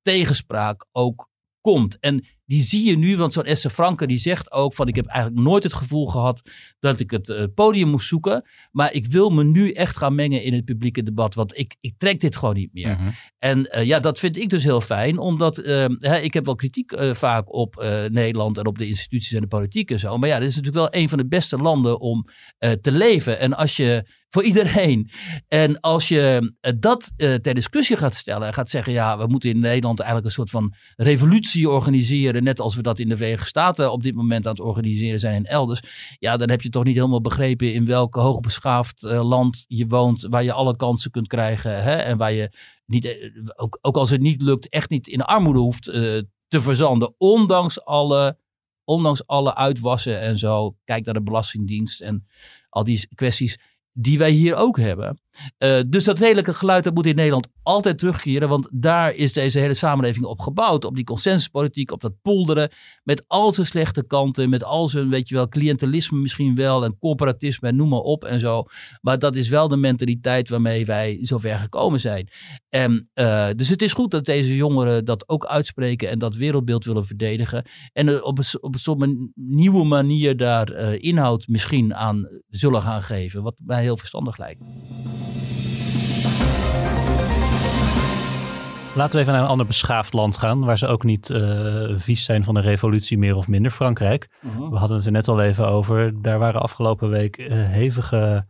[0.02, 1.30] tegenspraak ook
[1.62, 2.00] komt.
[2.00, 5.05] En die zie je nu, want zo'n Esther Franke die zegt ook van ik heb
[5.05, 6.41] eigenlijk nooit het gevoel gehad
[6.79, 8.49] dat ik het uh, podium moest zoeken.
[8.71, 11.93] Maar ik wil me nu echt gaan mengen in het publieke debat, want ik, ik
[11.97, 12.95] trek dit gewoon niet meer.
[12.95, 13.10] Mhm.
[13.38, 16.55] En uh, ja, dat vind ik dus heel fijn, omdat uh, hè, ik heb wel
[16.55, 17.75] kritiek vaak op
[18.10, 20.17] Nederland en op de instituties en de politiek en zo.
[20.17, 22.25] Maar ja, dit is natuurlijk wel een van de beste landen om
[22.58, 23.39] te leven.
[23.39, 25.10] En als je voor iedereen.
[25.48, 29.28] En als je eh, dat uh, ter discussie gaat stellen en gaat zeggen, ja, we
[29.28, 33.17] moeten in Nederland eigenlijk een soort van revolutie organiseren, net als we dat in de
[33.17, 35.82] Verenigde Staten op dit moment aan het organiseren zijn en elders,
[36.19, 40.28] ja, dan heb je toch niet helemaal begrepen in welk hoogbeschaafd uh, land je woont,
[40.30, 42.52] waar je alle kansen kunt krijgen hè, en waar je
[42.86, 45.84] niet, ook, ook als het niet lukt, echt niet in armoede hoeft
[46.48, 48.38] te verzanden, ondanks alle,
[48.84, 50.76] ondanks alle uitwassen en zo.
[50.84, 52.28] Kijk naar de Belastingdienst en
[52.69, 53.58] al die kwesties
[53.97, 55.19] die wij hier ook hebben.
[55.60, 58.50] Uh, dus dat redelijke geluid dat moet in Nederland altijd terugkeren.
[58.50, 60.86] Want daar is deze hele samenleving op gebouwd.
[60.86, 62.71] Op die consensuspolitiek, op dat polderen.
[63.04, 64.50] Met al zijn slechte kanten.
[64.50, 66.84] Met al zijn, weet je wel, cliëntelisme misschien wel.
[66.84, 68.63] En corporatisme noem maar op en zo.
[69.02, 72.30] Maar dat is wel de mentaliteit waarmee wij zover gekomen zijn.
[72.69, 76.10] En, uh, dus het is goed dat deze jongeren dat ook uitspreken.
[76.10, 77.65] En dat wereldbeeld willen verdedigen.
[77.93, 83.43] En uh, op, een, op nieuwe manier daar inhoud misschien aan zullen gaan geven.
[83.43, 84.62] Wat mij heel verstandig lijkt.
[88.95, 92.25] Laten we even naar een ander beschaafd land gaan, waar ze ook niet uh, vies
[92.25, 93.71] zijn van een revolutie meer of minder.
[93.71, 94.29] Frankrijk.
[94.41, 94.69] Mhm.
[94.69, 96.21] We hadden het er net al even over.
[96.21, 98.45] Daar waren afgelopen week uh, hevige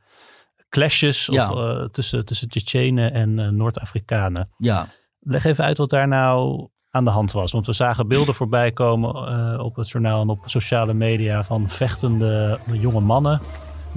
[0.70, 4.50] clashes of, uh, tussen, tussen Tsjetsjenen en Noord-Afrikanen.
[4.58, 4.88] Ja.
[5.20, 7.52] Leg even uit wat daar nou aan de hand was.
[7.52, 12.60] Want we zagen beelden voorbij komen op het journaal en op sociale media van vechtende
[12.72, 13.42] jonge mannen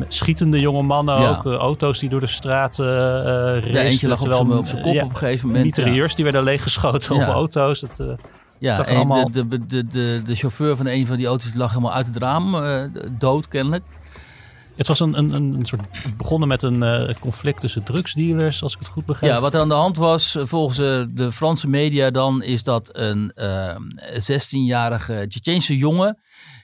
[0.09, 1.45] schietende jonge mannen ook.
[1.45, 3.73] Uh, auto's die door de straat uh, racen.
[3.73, 5.65] Ja, eentje lag terwijl, op zijn kop op een gegeven moment.
[5.65, 7.81] Mitrailleurs die werden leeggeschoten op auto's.
[7.81, 8.07] Het, uh,
[8.59, 9.31] ja, en allemaal...
[9.31, 12.17] de, de, de, de, de chauffeur van een van die auto's lag helemaal uit het
[12.17, 12.57] raam.
[13.19, 13.85] dood kennelijk.
[14.77, 15.83] Het was een, een, een soort
[16.17, 19.33] begonnen met een conflict tussen drugsdealers, als ik het goed begrijp.
[19.33, 23.33] Ja, wat er aan de hand was, volgens de Franse media dan, is dat een
[24.13, 26.19] 16-jarige Tsjetsjeense jongen,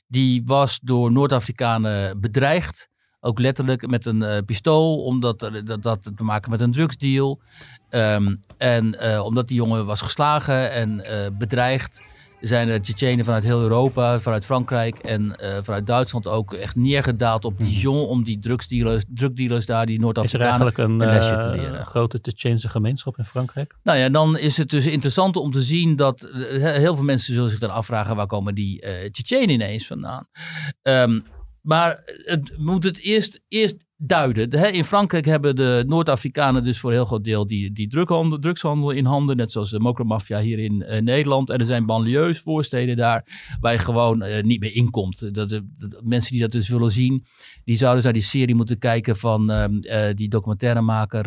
[0.06, 2.88] die was door Noord-Afrikanen bedreigd.
[3.26, 7.40] Ook letterlijk met een uh, pistool, omdat dat, dat te maken met een drugsdeal.
[7.90, 12.02] Um, en uh, omdat die jongen was geslagen en uh, bedreigd.
[12.40, 17.58] zijn de Tsjetsjenen vanuit heel Europa, vanuit Frankrijk en vanuit Duitsland ook echt neergedaald op
[17.58, 21.87] Dijon om die drugsdealers, drugdealers daar, die Noord-Afrikanen, er eigenlijk een, lesje te leren.
[21.87, 23.74] grote Tsjetsjense gemeenschap in Frankrijk?
[23.82, 27.50] Nou ja, dan is het dus interessant om te zien dat heel veel mensen zullen
[27.50, 30.26] zich dan afvragen waar komen die uh, Tsjetsjenen ineens vandaan.
[30.82, 31.24] Um,
[31.64, 34.72] maar het moet het eerst, eerst duiden.
[34.72, 38.90] in Frankrijk hebben de Noord-Afrikanen dus voor een heel groot deel die, die drughandel, drugshandel
[38.90, 39.37] in handen.
[39.37, 41.50] Net zoals de mokromafia hier in uh, Nederland.
[41.50, 43.27] En er zijn banlieues, voorsteden daar,
[43.61, 45.35] waar je gewoon uh, niet meer inkomt.
[45.35, 45.62] Dat,
[46.03, 47.24] mensen die dat dus willen zien,
[47.64, 49.66] die zouden dus naar die serie moeten kijken van uh,
[50.14, 51.22] die documentairemaker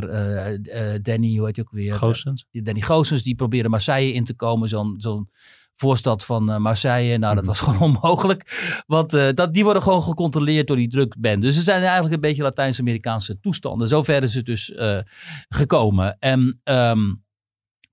[1.02, 1.94] Danny, hoe heet je ook weer?
[1.94, 2.46] Goossens.
[2.52, 4.70] Danny Goossens, die proberen Marseille in te komen.
[4.70, 5.30] Zo'n zo'n
[5.78, 7.18] voorstad van uh, Marseille.
[7.18, 7.52] Nou, dat mhm.
[7.52, 8.82] was gewoon onmogelijk.
[8.88, 11.42] Want uh, dat, die worden gewoon gecontroleerd door die drukband.
[11.42, 13.88] Dus ze zijn eigenlijk een beetje Latijns-Amerikaanse toestanden.
[13.88, 14.98] Zover is het dus uh,
[15.50, 16.18] gekomen.
[16.20, 17.26] En um,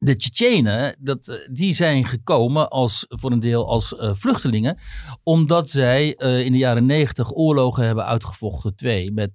[0.05, 4.79] de Tsjetsjenen, dat, eh, die zijn gekomen als, voor een deel als uh, vluchtelingen,
[5.23, 8.77] omdat zij uh, in de jaren negentig oorlogen hebben uitgevochten.
[8.77, 9.31] Twee, met,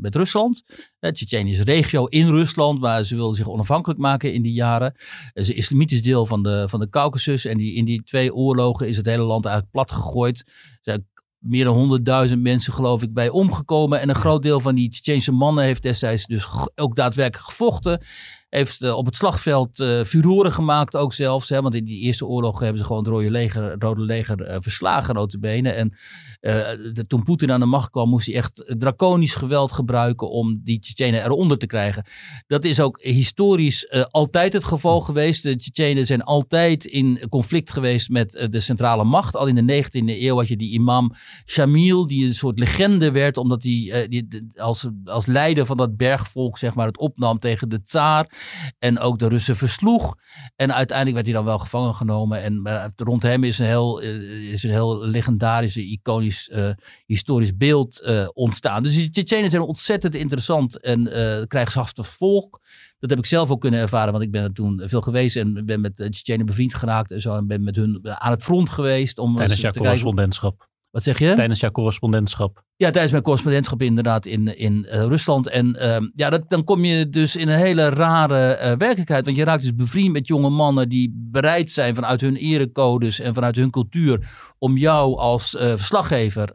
[0.00, 0.62] met Rusland.
[0.98, 4.94] Tsjetsjenië is regio in Rusland, maar ze wilden zich onafhankelijk maken in die jaren.
[5.32, 7.44] Het is een islamitisch deel van de, van de Caucasus.
[7.44, 10.44] En die, in die twee oorlogen is het hele land eigenlijk plat gegooid.
[10.82, 14.00] Zijn meer dan 100.000 mensen, geloof ik, bij omgekomen.
[14.00, 18.02] En een groot deel van die Tsjetsjense mannen heeft destijds dus ook daadwerkelijk gevochten.
[18.50, 21.48] Heeft uh, op het slagveld uh, furoren gemaakt ook zelfs.
[21.48, 24.56] Hè, want in die eerste oorlog hebben ze gewoon het Rode Leger, Rode Leger uh,
[24.60, 25.70] verslagen, notabene.
[25.70, 25.94] En
[26.40, 30.78] de, toen Poetin aan de macht kwam, moest hij echt draconisch geweld gebruiken om die
[30.78, 32.04] Tsjetsjenen eronder te krijgen.
[32.46, 35.42] Dat is ook historisch altijd het geval geweest.
[35.42, 39.36] De Tsjetsjenen zijn altijd in conflict geweest met de centrale macht.
[39.36, 41.14] Al in de 19e eeuw had je die imam
[41.46, 44.08] Shamil, die een soort legende werd, omdat hij
[44.56, 48.39] als, als leider van dat bergvolk zeg maar, het opnam tegen de tsaar.
[48.78, 50.14] En ook de Russen versloeg.
[50.56, 52.42] En uiteindelijk werd hij dan wel gevangen genomen.
[52.42, 56.70] En rond hem is een heel, eh, is een heel legendarische, iconisch, uh,
[57.06, 58.82] historisch beeld uh, ontstaan.
[58.82, 62.60] Dus die Tsjetsjenen zijn ontzettend interessant en uh, krijgshaftig volk.
[62.98, 65.66] Dat heb ik zelf ook kunnen ervaren, want ik ben er toen veel geweest en
[65.66, 67.36] ben met Tsjetsjenen bevriend geraakt en zo.
[67.36, 69.18] En ben met hun aan het front geweest.
[69.18, 70.68] Om Tijdens jouw correspondentschap.
[70.90, 71.34] Wat zeg je?
[71.34, 72.64] Tijdens jouw correspondentschap.
[72.80, 75.48] Ja, tijdens mijn correspondentschap inderdaad in, in uh, Rusland.
[75.48, 79.24] En uh, ja, dat, dan kom je dus in een hele rare uh, werkelijkheid.
[79.24, 83.34] Want je raakt dus bevriend met jonge mannen die bereid zijn vanuit hun erecodes en
[83.34, 86.52] vanuit hun cultuur om jou als verslaggever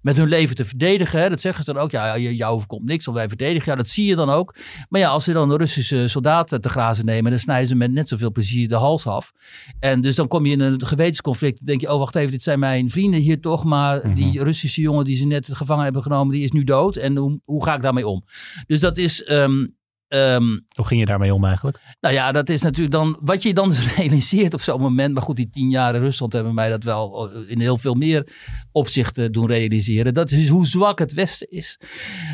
[0.00, 1.20] met hun leven te verdedigen.
[1.20, 1.28] Hè.
[1.28, 1.90] Dat zeggen ze dan ook.
[1.90, 3.70] Ja, jou overkomt niks, of wij verdedigen.
[3.70, 4.54] Ja, dat zie je dan ook.
[4.88, 7.92] Maar ja, als ze dan de Russische soldaten te grazen nemen, dan snijden ze met
[7.92, 9.32] net zoveel plezier de hals af.
[9.80, 11.56] En dus dan kom je in een gewetensconflict.
[11.56, 13.64] Dan denk je, oh wacht even, dit zijn mijn vrienden hier toch.
[13.64, 14.14] Maar mhm.
[14.14, 16.96] die Russische jongen die ze net gevangen hebben genomen, die is nu dood.
[16.96, 18.24] En hoe, hoe ga ik daarmee om?
[18.66, 19.30] Dus dat is.
[19.30, 19.76] Um,
[20.08, 21.78] Um, Hoe ging je daarmee om eigenlijk?
[22.00, 25.14] Nou ja, dat is natuurlijk dan wat je dan dus realiseert op zo'n moment.
[25.14, 27.94] Maar goed, die tien jaar in Rusland hebben mij dat wel eh, in heel veel
[27.94, 28.28] meer
[28.72, 30.14] opzichten doen realiseren.
[30.14, 31.80] Dat is hoe zwak het Westen is.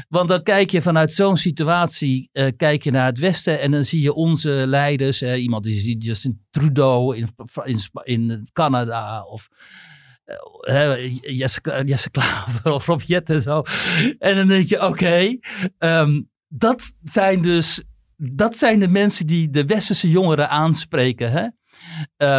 [0.08, 3.84] Want dan kijk je vanuit zo'n situatie, uh, kijk je naar het Westen en dan
[3.84, 5.22] zie je onze leiders.
[5.22, 7.28] Uh, iemand die ziet Justin Trudeau in,
[7.64, 9.48] in, in Canada of
[11.84, 13.62] Jesse, Klaver of Rob en zo.
[14.18, 15.38] En dan denk je, oké,
[15.78, 17.82] um, dat zijn dus
[18.16, 21.32] dat zijn de mensen die de westerse jongeren aanspreken.
[21.32, 21.46] Hè?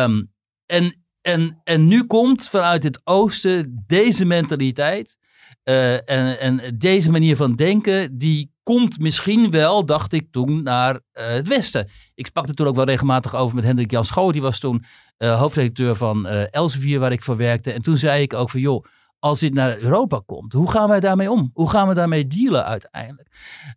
[0.04, 0.34] Um,
[0.66, 5.18] en, en, en nu komt vanuit het oosten deze mentaliteit
[5.64, 10.94] uh, en, en deze manier van denken, die komt misschien wel, dacht ik toen, naar
[10.96, 11.90] uh, het westen.
[12.16, 14.86] Ik sprak er toen ook wel regelmatig over met Hendrik Jan Schoo, die was toen
[15.18, 17.72] uh, hoofdredacteur van Elsevier, waar ik voor werkte.
[17.72, 18.86] En toen zei ik ook van, joh,
[19.26, 21.50] als dit naar Europa komt, hoe gaan wij daarmee om?
[21.54, 23.28] Hoe gaan we daarmee dealen uiteindelijk?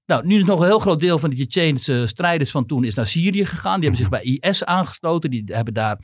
[0.07, 2.95] Nou, nu is nog een heel groot deel van die Tsjetsjeense strijders van toen is
[2.95, 3.81] naar Syrië gegaan.
[3.81, 5.31] Die hebben zich bij IS aangesloten.
[5.31, 5.99] Die hebben daar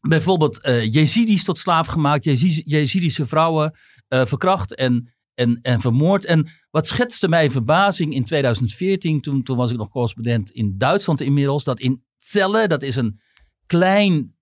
[0.00, 2.24] bijvoorbeeld uh, Jezidis tot slaaf gemaakt.
[2.64, 3.74] Jezidische vrouwen
[4.08, 6.24] verkracht en, en, en vermoord.
[6.24, 11.20] En wat schetste mij verbazing in 2014, toen, toen was ik nog correspondent in Duitsland
[11.20, 13.20] inmiddels, dat in Celle, dat is een
[13.68, 14.36] klein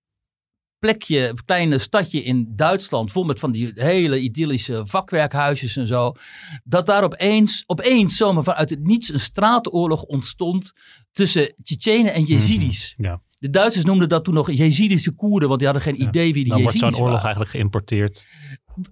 [0.79, 6.13] plekje, een kleine stadje in Duitsland, vol met van die hele idyllische vakwerkhuisjes en zo,
[6.63, 10.73] dat daar opeens, opeens zomaar vanuit het niets een straatoorlog ontstond
[11.11, 12.93] tussen Tsjetsjenen en Jezidis.
[12.97, 13.21] Mhm, ja.
[13.39, 16.51] De Duitsers noemden dat toen nog Jezidische Koerden, want die hadden geen idee wie die
[16.51, 18.27] Dan Jezidis wordt zo'n oorlog eigenlijk geïmporteerd.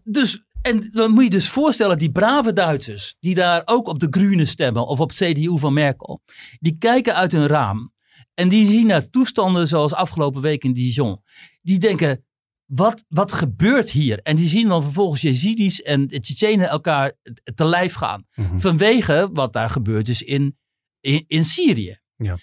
[0.04, 4.08] Dus en dan moet je dus voorstellen, die brave Duitsers, die daar ook op de
[4.10, 6.22] Groene stemmen of op CDU van Merkel,
[6.60, 7.94] die kijken uit hun raam
[8.36, 11.22] en die zien naar toestanden zoals afgelopen week in Dijon.
[11.62, 12.26] Die denken,
[12.66, 14.20] wat, wat gebeurt hier?
[14.20, 17.14] En die zien dan vervolgens Jezidis en Tsjetsjenen elkaar
[17.56, 18.26] te lijf gaan.
[18.36, 18.60] Mhm.
[18.60, 20.58] Vanwege wat daar gebeurt is in,
[21.00, 22.00] in, in Syrië.
[22.16, 22.38] Ja.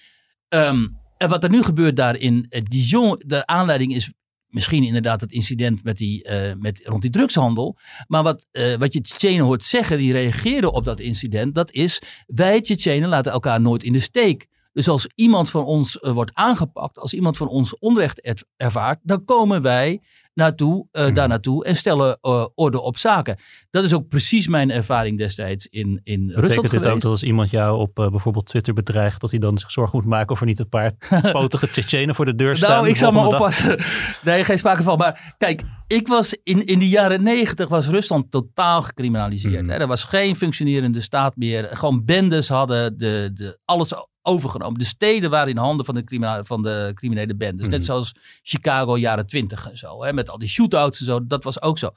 [0.49, 4.11] Um, en wat er nu gebeurt daar in Dijon, de aanleiding is
[4.47, 7.77] misschien inderdaad het incident met die, eh, met, rond die drugshandel.
[8.07, 12.01] Maar wat, uh, wat je Tsjetsjenen hoort zeggen, die reageerden op dat incident, dat is
[12.25, 14.47] wij Tsjetsjenen laten elkaar nooit in de steek.
[14.73, 19.61] Dus als iemand van ons wordt aangepakt, als iemand van ons onrecht ervaart, dan komen
[19.61, 20.01] wij
[20.33, 23.37] naartoe, uh, daar naartoe en stellen uh, orde op zaken.
[23.69, 27.11] Dat is ook precies mijn ervaring destijds in, in Betekent Rusland Betekent dit ook dat
[27.11, 30.31] als iemand jou op uh, bijvoorbeeld Twitter bedreigt, dat hij dan zich zorgen moet maken
[30.31, 30.91] of er niet een paar
[31.31, 32.69] potige Tsjetsjenen voor de deur staan?
[32.69, 33.79] Nou, ik zal maar oppassen.
[34.23, 34.97] Nee, geen sprake van.
[34.97, 39.67] Maar kijk, ik was in, in de jaren negentig was Rusland totaal gecriminaliseerd.
[39.67, 39.73] Hè?
[39.73, 41.69] Er was geen functionerende staat meer.
[41.71, 43.93] Gewoon bendes hadden de, de, alles
[44.23, 44.79] overgenomen.
[44.79, 47.67] De steden waren in handen van de, criminele, van de criminele bendes.
[47.67, 47.85] Net mhm.
[47.85, 50.03] zoals Chicago jaren twintig en zo.
[50.03, 51.27] Hè, met al die shootouts en zo.
[51.27, 51.91] Dat was ook zo.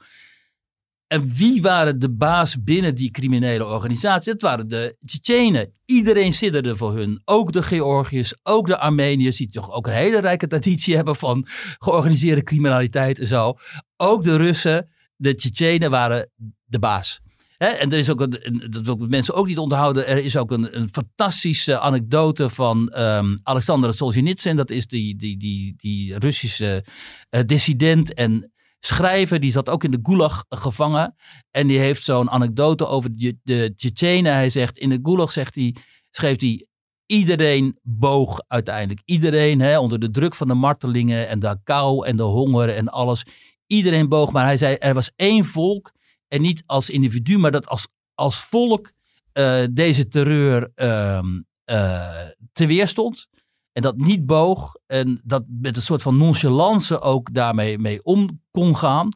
[1.07, 4.31] En wie waren de baas binnen die criminele organisatie?
[4.31, 5.73] Dat waren de Tsjetsjenen.
[5.85, 7.21] Iedereen sidderde voor hun.
[7.25, 11.47] Ook de Georgiërs, ook de Armeniërs, die toch ook een hele rijke traditie hebben van
[11.79, 13.57] georganiseerde criminaliteit en zo.
[13.97, 16.29] Ook de Russen, de Tsjetsjenen waren
[16.65, 17.19] de baas
[17.57, 20.07] en er is ook een, dat wil mensen ook niet onthouden.
[20.07, 24.55] Er is ook een, een fantastische anekdote van um, Alexander Solzhenitsyn.
[24.55, 26.85] Dat is die, die, die, die Russische
[27.29, 29.39] uh, dissident en schrijver.
[29.39, 31.15] Die zat ook in de Gulag gevangen.
[31.51, 34.33] En die heeft zo'n anekdote over de, de Tsjetsjenen.
[34.33, 35.75] Hij zegt, in de Gulag zegt hij,
[36.11, 36.67] schreef hij...
[37.05, 39.01] Iedereen boog uiteindelijk.
[39.05, 42.89] Iedereen hè, onder de druk van de martelingen en de kou en de honger en
[42.89, 43.25] alles.
[43.67, 44.31] Iedereen boog.
[44.31, 45.91] Maar hij zei, er was één volk
[46.27, 48.91] en niet als individu, maar dat als, als volk
[49.33, 51.19] uh, deze terreur uh,
[51.65, 53.27] uh, te weerstond.
[53.71, 54.75] En dat niet boog.
[54.85, 59.09] En dat met een soort van nonchalance ook daarmee mee om kon gaan.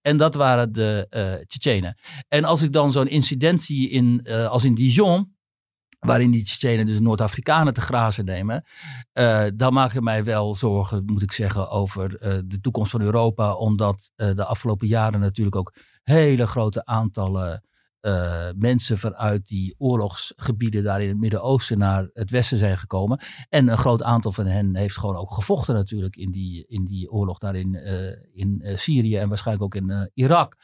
[0.00, 1.98] En dat waren de uh, Tsjetsjenen.
[2.28, 5.32] En als ik dan zo'n incident zie in, als in Dijon
[5.98, 8.64] waarin die Tsjetsjenen dus Noord-Afrikanen te grazen nemen,
[9.12, 12.08] uh, dan maak ik mij wel zorgen, moet ik zeggen, over
[12.48, 15.74] de toekomst van Europa, omdat de afgelopen jaren natuurlijk ook
[16.04, 17.62] hele grote aantallen
[18.06, 23.20] uh, mensen vanuit die oorlogsgebieden daar in het Midden-Oosten naar het westen zijn gekomen.
[23.48, 27.10] En een groot aantal van hen heeft gewoon ook gevochten natuurlijk in die, in die
[27.10, 30.56] oorlog daar in, uh, in uh, Syrië en waarschijnlijk ook in Irak.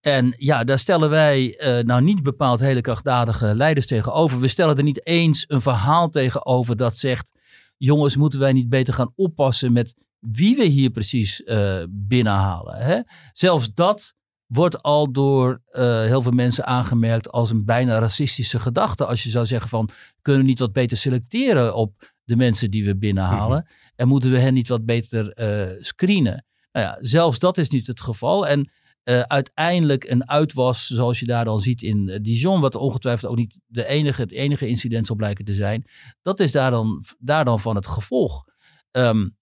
[0.00, 4.40] En ja, daar stellen wij nou niet bepaald hele krachtdadige leiders tegenover.
[4.40, 7.32] We stellen er niet eens een verhaal tegenover dat zegt:
[7.76, 11.42] jongens, moeten wij niet beter gaan oppassen met wie we hier precies
[11.88, 12.76] binnenhalen?
[12.76, 13.00] Hè?
[13.32, 14.14] Zelfs dat
[14.50, 19.06] wordt al door uh, heel veel mensen aangemerkt als een bijna racistische gedachte.
[19.06, 19.90] Als je zou zeggen van,
[20.22, 23.58] kunnen we niet wat beter selecteren op de mensen die we binnenhalen?
[23.58, 26.44] Mm En moeten we hen niet wat beter uh, screenen?
[26.72, 28.46] Nou ja, zelfs dat is niet het geval.
[28.46, 28.70] En
[29.04, 33.58] uh, uiteindelijk een uitwas, zoals je daar dan ziet in Dijon, wat ongetwijfeld ook niet
[33.66, 35.84] de enige, het enige incident zal blijken te zijn,
[36.22, 38.44] dat is daar dan, daar dan van het gevolg.
[38.90, 39.36] Um,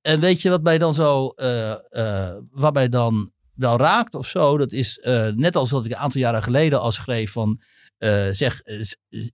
[0.00, 1.32] en weet je wat mij dan zo,
[2.50, 4.58] wat mij dan wel raakt of zo.
[4.58, 7.60] Dat is uh, net als dat ik een aantal jaren geleden al schreef van...
[7.98, 8.84] Uh, zeg, uh,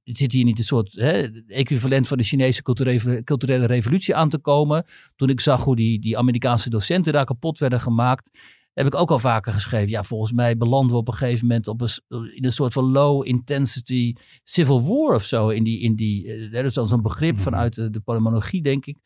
[0.04, 4.38] zit hier niet een soort hè, equivalent van de Chinese culturele, culturele revolutie aan te
[4.38, 4.86] komen?
[5.16, 8.30] Toen ik zag hoe die, die Amerikaanse docenten daar kapot werden gemaakt
[8.74, 9.88] heb ik ook al vaker geschreven.
[9.88, 11.90] Ja, volgens mij belanden we op een gegeven moment op een,
[12.34, 14.14] in een soort van low intensity
[14.44, 15.48] civil war of zo.
[15.48, 17.42] In die, in die, eh, is dan zo'n begrip mhm.
[17.42, 18.96] vanuit de, de polemologie, denk ik.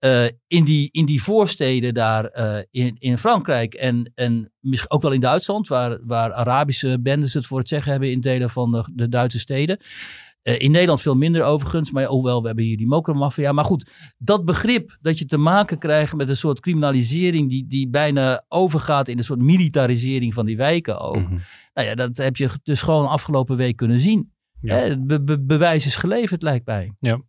[0.00, 5.02] Uh, in, die, in die voorsteden daar uh, in, in Frankrijk en, en misschien ook
[5.02, 8.72] wel in Duitsland, waar, waar Arabische bendes het voor het zeggen hebben in delen van
[8.72, 9.80] de, de Duitse steden.
[10.42, 13.52] Uh, in Nederland veel minder overigens, maar hoewel we hebben hier die mokermafia.
[13.52, 17.88] Maar goed, dat begrip dat je te maken krijgt met een soort criminalisering die, die
[17.88, 21.16] bijna overgaat in een soort militarisering van die wijken ook.
[21.16, 21.40] Mm -hmm.
[21.74, 24.32] Nou ja, dat heb je dus gewoon afgelopen week kunnen zien.
[24.60, 24.96] Ja.
[24.98, 26.92] Be be bewijs is geleverd, lijkt mij.
[27.00, 27.20] Ja.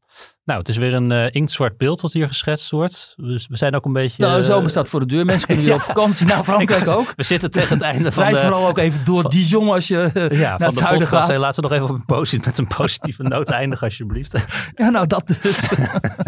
[0.43, 3.13] Nou, het is weer een uh, inktzwart beeld wat hier geschetst wordt.
[3.17, 4.23] Dus we zijn ook een beetje...
[4.23, 5.25] Nou, de zomer staat voor de deur.
[5.25, 7.13] Mensen kunnen weer op vakantie naar Frankrijk ook.
[7.15, 8.41] We zitten tegen het einde van Rijd de...
[8.41, 11.27] vooral ook even door Dijon als je uh, ja, naar van het de podcast.
[11.27, 14.29] Hey, laten we nog even op een posit met een positieve noot eindigen alsjeblieft.
[14.75, 15.73] Ja, nou dat dus.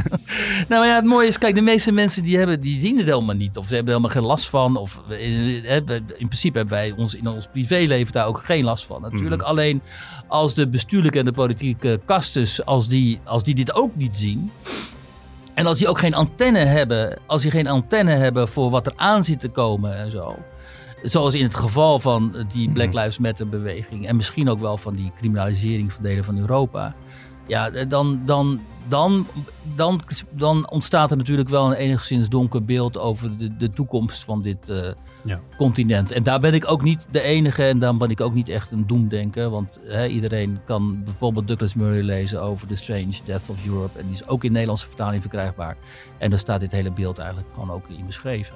[0.70, 3.36] nou ja, het mooie is, kijk, de meeste mensen die, hebben, die zien het helemaal
[3.36, 3.58] niet.
[3.58, 4.78] Of ze hebben er helemaal geen last van.
[4.78, 5.64] Of in,
[6.18, 9.02] in principe hebben wij ons in ons privéleven daar ook geen last van.
[9.02, 9.48] Natuurlijk mm.
[9.48, 9.82] alleen
[10.28, 14.52] als de bestuurlijke en de politieke kastes, als die, als die dit ook niet zien.
[15.54, 18.94] En als die ook geen antenne hebben, als die geen antenne hebben voor wat er
[18.96, 20.36] aan zit te komen en zo.
[21.04, 22.98] Zoals in het geval van die Black mhm.
[22.98, 24.08] Lives Matter beweging.
[24.08, 26.96] En misschien ook wel van die criminalisering van delen van Europa.
[27.48, 29.28] Ja, dan, dan, dan,
[29.76, 34.42] dan, dan ontstaat er natuurlijk wel een enigszins donker beeld over de, de toekomst van
[34.42, 34.88] dit uh,
[35.24, 35.40] ja.
[35.58, 36.12] continent.
[36.12, 38.72] En daar ben ik ook niet de enige en dan ben ik ook niet echt
[38.72, 39.50] een doemdenker.
[39.50, 44.00] Want hè, iedereen kan bijvoorbeeld Douglas Murray lezen over The Strange Death of Europe.
[44.00, 45.78] En die is ook in Nederlandse vertaling verkrijgbaar.
[46.18, 48.56] En daar staat dit hele beeld eigenlijk gewoon ook in beschreven.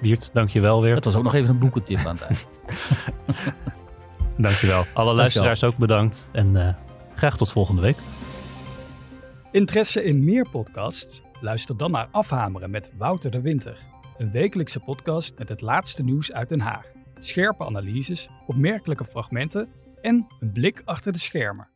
[0.00, 0.94] Wiert, dankjewel weer.
[0.94, 2.48] Dat was ook nog even een boekentip aan het eind.
[4.36, 4.86] dankjewel.
[4.94, 6.28] Alle luisteraars ook bedankt.
[6.32, 6.68] En uh,
[7.14, 7.96] graag tot volgende week.
[9.52, 11.22] Interesse in meer podcasts?
[11.40, 13.93] Luister dan naar Afhameren met Wouter de Winter.
[14.16, 16.86] Een wekelijkse podcast met het laatste nieuws uit Den Haag.
[17.20, 19.68] Scherpe analyses, opmerkelijke fragmenten
[20.00, 21.68] en een blik achter de schermen.